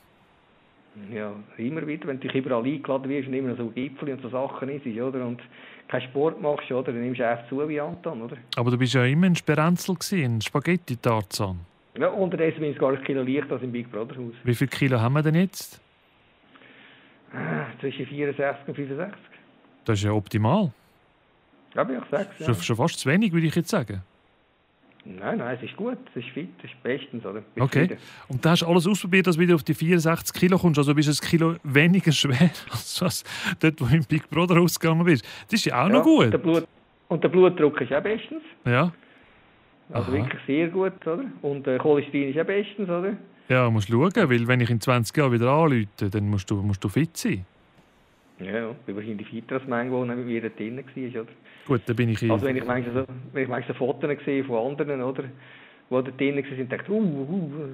Ja, 1.12 1.34
immer 1.58 1.86
wieder, 1.88 2.08
wenn 2.08 2.20
du 2.20 2.28
dich 2.28 2.36
überall 2.36 2.64
eingeladen 2.64 3.10
wirst 3.10 3.28
und 3.28 3.34
immer 3.34 3.56
so 3.56 3.68
Gipfel 3.68 4.10
und 4.10 4.22
so 4.22 4.30
Sachen 4.30 4.70
ist, 4.70 4.86
oder? 4.86 5.26
Und 5.26 5.42
keinen 5.88 6.02
Sport 6.04 6.42
machst, 6.42 6.72
oder? 6.72 6.92
Dann 6.92 7.02
nimmst 7.02 7.20
du 7.20 7.28
einfach 7.28 7.48
zu 7.50 7.68
wie 7.68 7.80
Anton, 7.80 8.22
oder? 8.22 8.38
Aber 8.56 8.72
du 8.72 8.78
bist 8.78 8.94
ja 8.94 9.04
immer 9.06 9.26
ein 9.26 9.36
Speranzel 9.36 9.96
ein 10.12 10.42
Spaghetti-Tarzan. 10.42 11.60
Ja, 11.98 12.08
unterdessen 12.10 12.60
bin 12.60 12.72
ich 12.72 12.78
gar 12.78 12.92
ein 12.92 13.04
Kilo 13.04 13.24
leichter 13.24 13.54
als 13.54 13.64
im 13.64 13.72
Big 13.72 13.92
Brother 13.92 14.18
Haus. 14.18 14.34
Wie 14.44 14.56
viel 14.56 14.68
Kilo 14.68 15.00
haben 15.00 15.14
wir 15.14 15.24
denn 15.24 15.36
jetzt? 15.36 15.82
zwischen 17.80 18.06
64 18.06 18.68
und 18.68 18.76
65. 18.76 19.16
Das 19.86 20.00
ist 20.00 20.06
ja 20.06 20.12
optimal. 20.12 20.72
Ja, 21.76 21.84
bin 21.84 21.98
ich 21.98 22.10
sechs, 22.10 22.40
ja. 22.40 22.46
Schon, 22.46 22.56
schon 22.56 22.76
fast 22.76 23.00
zu 23.00 23.10
wenig, 23.10 23.34
würde 23.34 23.48
ich 23.48 23.56
jetzt 23.56 23.70
sagen. 23.70 24.04
Nein, 25.06 25.38
nein, 25.40 25.58
es 25.58 25.64
ist 25.70 25.76
gut, 25.76 25.98
es 26.16 26.24
ist 26.24 26.30
fit, 26.34 26.50
es 26.60 26.72
ist 26.72 26.82
bestens, 26.82 27.26
oder? 27.26 27.44
Okay. 27.60 27.82
zufrieden. 27.88 27.98
Und 28.30 28.46
da 28.46 28.52
hast 28.52 28.62
du 28.62 28.68
alles 28.68 28.88
ausprobiert, 28.88 29.28
dass 29.28 29.36
du 29.36 29.42
wieder 29.42 29.56
auf 29.56 29.64
die 29.64 29.74
64 29.74 30.34
Kilo 30.34 30.58
kommst. 30.58 30.78
Also 30.78 30.96
bist 30.96 31.10
du 31.10 31.12
ein 31.12 31.30
Kilo 31.30 31.56
weniger 31.64 32.12
schwer, 32.14 32.50
als 32.72 33.02
was 33.02 33.24
dort, 33.60 33.82
wo 33.82 33.86
du 33.86 33.96
im 33.96 34.04
Big 34.06 34.30
Brother 34.30 34.62
ausgegangen 34.62 35.04
bist. 35.04 35.26
Das 35.50 35.60
ist 35.60 35.66
ja 35.66 35.84
auch 35.84 35.90
noch 35.90 36.06
Ja, 36.06 36.30
Der 36.30 36.40
gut. 36.40 36.44
Blut, 36.44 36.68
und 37.10 37.24
der 37.24 37.30
Blutdruck 37.30 37.82
ist 37.82 37.92
auch 37.92 38.02
bestens. 38.02 38.42
Ja. 38.66 38.94
Also 39.92 40.12
Aha. 40.12 40.18
wirklich 40.18 40.42
sehr 40.48 40.70
gut, 40.70 41.06
oder? 41.06 41.26
Und 41.42 41.68
der 41.68 41.78
Cholesterin 41.80 42.30
ist 42.30 42.40
auch 42.40 42.46
bestens, 42.46 42.88
oder? 42.90 43.18
Ja, 43.50 43.70
musst 43.70 43.90
schauen, 43.90 44.12
weil 44.16 44.48
wenn 44.48 44.62
ich 44.62 44.70
in 44.70 44.80
20 44.80 45.16
Jahren 45.18 45.34
wieder 45.34 45.52
anrufe, 45.52 45.86
dann 46.10 46.30
musst 46.30 46.50
du, 46.50 46.56
musst 46.56 46.82
du 46.84 46.88
fit 46.88 47.16
sein. 47.18 47.46
Ja, 48.46 48.52
ja. 48.52 48.76
Ich 48.88 48.96
wahrscheinlich 48.96 49.44
als 49.50 49.68
manche, 49.68 50.06
der 50.06 50.16
mit 50.16 50.26
mir 50.26 50.50
drin 50.50 50.78
war, 50.78 51.22
oder? 51.22 51.32
Gut, 51.66 51.82
dann 51.86 51.96
bin 51.96 52.10
ich. 52.10 52.30
Also 52.30 52.46
wenn 52.46 52.58
ich 52.58 52.66
manchmal 52.66 53.06
so, 53.06 53.14
wenn 53.32 53.44
ich 53.44 53.50
manchmal 53.50 53.78
so 53.78 53.86
Fotos 53.86 54.18
sehe 54.26 54.44
von 54.44 54.72
anderen, 54.72 55.02
oder? 55.02 55.24
Die 55.24 55.30
da 55.92 56.02
drin 56.02 56.36
waren, 56.36 56.70
dachte 56.70 56.84
ich, 56.84 56.90
uh, 56.90 56.94
uh, 56.94 57.34
uh. 57.34 57.70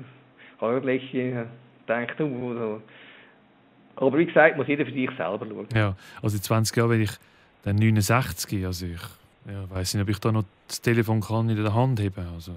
Ich 0.55 0.61
habe 0.61 0.81
gerade 0.81 0.85
letztens 0.85 1.45
gedacht, 1.85 2.19
uh, 2.19 2.53
so. 2.53 2.81
Aber 3.95 4.17
wie 4.17 4.25
gesagt, 4.25 4.57
muss 4.57 4.67
jeder 4.67 4.85
für 4.85 4.93
sich 4.93 5.09
selber 5.17 5.45
schauen. 5.45 5.67
Ja, 5.73 5.95
also 6.21 6.37
in 6.37 6.43
20 6.43 6.77
Jahren 6.77 6.89
werde 6.89 7.03
ich 7.03 7.11
dann 7.63 7.75
69. 7.75 8.65
Also 8.65 8.85
ich 8.85 9.01
ja, 9.45 9.69
weiß 9.69 9.93
nicht, 9.93 10.03
ob 10.03 10.09
ich 10.09 10.19
da 10.19 10.31
noch 10.31 10.45
das 10.67 10.81
Telefon 10.81 11.21
kann 11.21 11.49
in 11.49 11.61
der 11.61 11.73
Hand 11.73 11.99
haben 11.99 12.27
Also, 12.33 12.53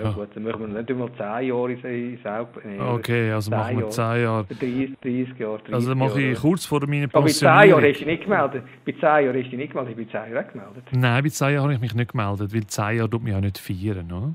Ja, 0.00 0.10
gut, 0.12 0.28
dann 0.34 0.42
machen 0.44 0.60
wir 0.60 0.68
nicht 0.80 0.90
einmal 0.90 1.08
10 1.12 1.18
Jahre 1.48 1.72
in 1.72 2.26
Auge. 2.26 2.60
Nee, 2.64 2.80
Okay, 2.80 3.30
also 3.32 3.50
machen 3.50 3.76
wir 3.76 3.80
Jahre. 3.88 3.90
10 3.90 4.22
Jahre. 4.22 4.44
30, 4.44 4.90
30 5.02 5.38
Jahre. 5.38 5.58
30 5.58 5.74
Also 5.74 5.88
dann 5.88 5.98
mache 5.98 6.22
ich 6.22 6.38
kurz 6.40 6.64
vor 6.66 6.86
meiner 6.86 7.08
Aber 7.12 7.22
bei 7.22 7.28
10 7.28 7.44
Jahren 7.46 7.60
Pensionierung. 7.60 7.82
hast 7.82 7.82
du 7.84 7.92
dich 7.98 8.06
nicht 8.06 8.22
gemeldet. 8.24 8.62
Bei 8.84 8.92
10 8.92 9.00
Jahren 9.02 9.26
hast 9.26 9.34
du 9.34 9.42
dich 9.42 9.52
nicht 9.52 9.70
gemeldet. 9.72 9.90
Ich 9.90 9.96
bin 9.96 10.08
10 10.10 10.32
Jahre 10.32 10.44
gemeldet. 10.52 10.84
Nein, 10.92 11.22
bei 11.22 11.28
10 11.28 11.52
Jahren 11.52 11.62
habe 11.64 11.74
ich 11.74 11.80
mich 11.80 11.94
nicht 11.94 12.10
gemeldet, 12.12 12.54
weil 12.54 12.66
10 12.66 12.96
Jahre 12.96 13.10
tut 13.10 13.22
mich 13.22 13.34
auch 13.34 13.40
nicht 13.40 13.58
feiern, 13.58 14.12
oder? 14.12 14.34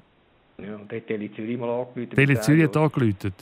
Ja, 0.66 0.76
und 0.76 0.92
hat 0.92 1.08
Tele 1.08 1.32
Zürich 1.34 1.58
mal 1.58 1.70
angerufen. 1.70 2.10
Tele 2.10 2.28
bei 2.28 2.34
10 2.36 2.42
Zürich 2.44 2.64
hat 2.64 2.78
angerufen. 2.78 3.34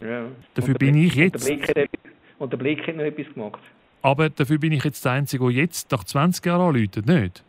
Ja. 0.00 0.22
Dafür 0.54 0.74
bin 0.74 0.94
ich 0.96 1.14
jetzt- 1.14 1.48
Und 1.48 1.48
der, 1.48 1.54
Blick 1.56 1.68
hat, 1.68 1.88
und 2.38 2.52
der 2.52 2.56
Blick 2.56 2.86
hat 2.86 2.96
noch 2.96 3.04
etwas 3.04 3.32
gemacht. 3.34 3.60
Aber 4.02 4.30
dafür 4.30 4.58
bin 4.58 4.72
ich 4.72 4.84
jetzt 4.84 5.04
der 5.04 5.12
Einzige, 5.12 5.44
der 5.44 5.52
jetzt 5.54 5.90
nach 5.90 6.04
20 6.04 6.44
Jahren 6.46 6.60
anruft, 6.76 7.04
nicht? 7.06 7.42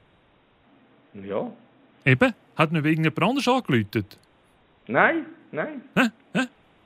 Ja. 1.13 1.51
Eben, 2.05 2.33
hat 2.59 2.71
nicht 2.71 2.85
irgendjemand 2.85 3.23
anders 3.23 3.47
angerufen. 3.47 4.05
Nein, 4.87 5.25
nein. 5.51 5.81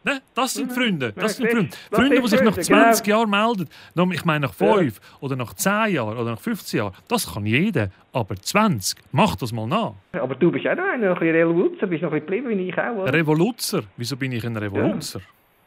Ne? 0.05 0.21
Das 0.35 0.53
sind 0.55 0.69
Freunde. 0.73 1.13
Das 1.13 1.37
Ja, 1.39 1.45
sind 1.47 1.49
Freunde. 1.51 1.69
Freunde, 1.89 2.21
die 2.21 2.27
sich 2.27 2.41
nach 2.41 2.51
Freunde, 2.55 2.61
20 2.63 3.07
Jahren 3.07 3.29
melden. 3.29 3.69
Ich 4.11 4.25
meine, 4.25 4.47
nach 4.47 4.59
Ja. 4.59 4.73
5 4.75 4.99
oder 5.21 5.37
nach 5.37 5.53
10 5.53 5.93
Jahren 5.93 6.17
oder 6.17 6.31
nach 6.31 6.39
15 6.41 6.77
Jahren. 6.79 6.93
Das 7.07 7.33
kann 7.33 7.45
jeder. 7.45 7.89
Aber 8.11 8.35
20, 8.35 8.97
mach 9.13 9.37
das 9.37 9.53
mal 9.53 9.65
nach. 9.65 9.93
Aber 10.11 10.35
du 10.35 10.51
bist 10.51 10.67
auch 10.67 10.75
noch 10.75 10.83
ein 10.83 11.03
Revoluzer, 11.05 11.87
bist 11.87 12.03
noch 12.03 12.11
ein 12.11 12.19
bisschen 12.21 12.43
geblieben 12.43 12.49
wie 12.49 12.69
ich 12.69 12.77
auch, 12.77 12.95
oder? 12.97 13.13
Revoluzer. 13.13 13.83
Wieso 13.95 14.17
bin 14.17 14.33
ich 14.33 14.45
ein 14.45 14.57
Revoluzer? 14.57 15.21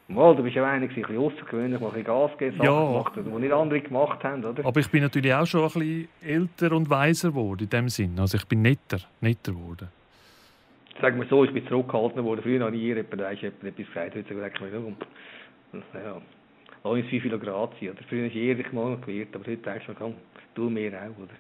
Mal, 0.09 0.37
du 0.37 0.43
bist 0.45 0.55
ja 0.55 0.65
einer, 0.65 0.85
ein 0.85 0.89
bisschen 0.89 1.19
außergewöhnlich, 1.19 1.81
mal 1.81 1.89
ein 1.89 1.95
bisschen 1.95 2.05
Gas 2.05 2.31
Sachen 2.39 2.63
Ja. 2.63 2.87
gemacht, 2.87 3.13
die 3.17 3.21
nicht 3.41 3.53
andere 3.53 3.81
gemacht 3.81 4.23
haben, 4.23 4.45
oder? 4.45 4.65
Aber 4.65 4.79
ich 4.79 4.89
bin 4.89 5.03
natürlich 5.03 5.35
auch 5.35 5.47
schon 5.47 5.63
ein 5.63 5.67
bisschen 5.67 6.09
älter 6.23 6.73
und 6.77 6.89
weiser 6.89 7.31
geworden 7.31 7.65
in 7.65 7.71
dem 7.71 7.89
Sinn. 7.89 8.17
Also 8.21 8.37
ich 8.37 8.45
bin 8.47 8.63
netter, 8.63 8.99
netter 9.21 9.51
geworden. 9.53 9.89
Sagen 11.01 11.21
wir 11.21 11.27
so, 11.27 11.45
ich 11.45 11.53
bin 11.53 11.67
zurückgehalten 11.67 12.25
worden. 12.25 12.41
Früher 12.43 12.69
ich 12.73 12.81
hier 12.81 12.97
jemand, 12.97 13.21
da 13.21 13.31
ist 13.31 13.43
jemand 13.43 13.65
etwas 13.65 13.87
gesagt, 13.87 14.15
heute 14.15 14.35
gesagt, 14.35 14.57
ich 14.61 14.73
ja, 15.95 16.23
lass 16.85 16.93
uns 16.93 17.07
5 17.09 17.23
Kilo 17.23 17.39
Grad 17.39 17.71
sein, 17.81 17.91
oder? 17.91 17.99
Früher 18.09 18.27
ist 18.27 18.37
ehrlich 18.37 18.73
mal 18.73 18.97
gewährt, 18.99 19.35
aber 19.35 19.45
heute 19.45 19.57
denkst 19.57 19.87
du, 19.89 19.95
komm, 19.95 20.15
tu 20.55 20.71
mir 20.71 20.93
auch, 20.93 21.23
oder? 21.23 21.35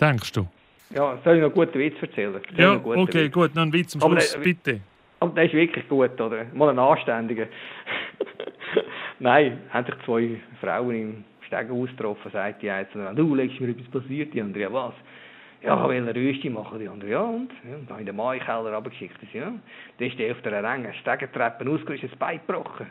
Denkst 0.00 0.32
du? 0.32 0.46
Ja, 0.94 1.18
soll 1.24 1.36
ich 1.36 1.40
noch 1.40 1.48
einen 1.48 1.54
guten 1.54 1.78
Witz 1.78 1.96
erzählen? 2.02 2.34
Erzähl 2.34 2.60
Ja, 2.60 2.74
noch 2.74 2.84
einen 2.92 3.02
okay, 3.02 3.24
Witz. 3.24 3.32
gut. 3.32 3.54
Noch 3.54 3.62
ein 3.62 3.72
Witz 3.72 3.92
zum 3.92 4.02
Aber, 4.02 4.20
Schluss, 4.20 4.34
äh, 4.36 4.40
bitte. 4.40 4.80
Aber 5.20 5.34
der 5.34 5.44
ist 5.44 5.54
wirklich 5.54 5.88
gut, 5.88 6.20
oder? 6.20 6.44
Mal 6.52 6.68
ein 6.70 6.78
anständiger. 6.78 7.46
Nein, 9.18 9.58
haben 9.70 9.86
sich 9.86 9.94
zwei 10.04 10.40
Frauen 10.60 10.94
im 10.94 11.24
Stegenhaus 11.46 11.90
getroffen, 11.90 12.30
sagt 12.32 12.62
die 12.62 12.70
eine 12.70 12.86
du, 13.14 13.34
legst 13.34 13.60
mir 13.60 13.68
etwas 13.68 13.88
passiert, 13.88 14.32
die 14.34 14.40
andere, 14.40 14.62
ja 14.62 14.72
was? 14.72 14.94
Ja, 15.62 15.88
will 15.88 15.96
eine 15.96 16.14
Rösti 16.14 16.50
machen, 16.50 16.80
die 16.80 16.88
andere, 16.88 17.10
ja 17.10 17.20
und? 17.20 17.50
Ja, 17.68 17.76
und 17.76 17.88
dann 17.88 18.00
in 18.00 18.06
den 18.06 18.16
Keller 18.16 18.74
runtergeschickt, 18.74 19.16
ja. 19.32 19.52
Dann 19.98 20.08
ist 20.08 20.18
der 20.18 20.32
auf 20.32 20.42
der 20.42 20.64
engen 20.64 20.92
Stegentreppe 20.94 21.70
ausgerutscht, 21.70 22.04
das 22.04 22.18
Bein 22.18 22.40
gebrochen. 22.46 22.86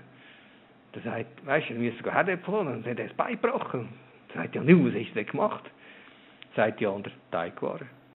Dann 0.93 1.03
sagt, 1.03 1.45
weißt 1.45 1.69
du, 1.69 1.73
wir 1.73 1.91
müssen 1.91 2.11
Herdäpfel 2.11 2.53
holen, 2.53 2.67
dann 2.67 2.91
hat 2.91 2.99
er 2.99 3.07
das 3.07 3.17
Bein 3.17 3.39
gebrochen. 3.41 3.89
Dann 4.29 4.43
sagt 4.43 4.55
ja, 4.55 4.63
nu, 4.63 4.85
was 4.85 4.93
hast 4.93 5.09
du 5.09 5.13
denn 5.15 5.25
gemacht? 5.25 5.63
Sagt 6.55 6.79
die 6.79 6.87
andere, 6.87 7.13
Teigwaren. 7.31 8.00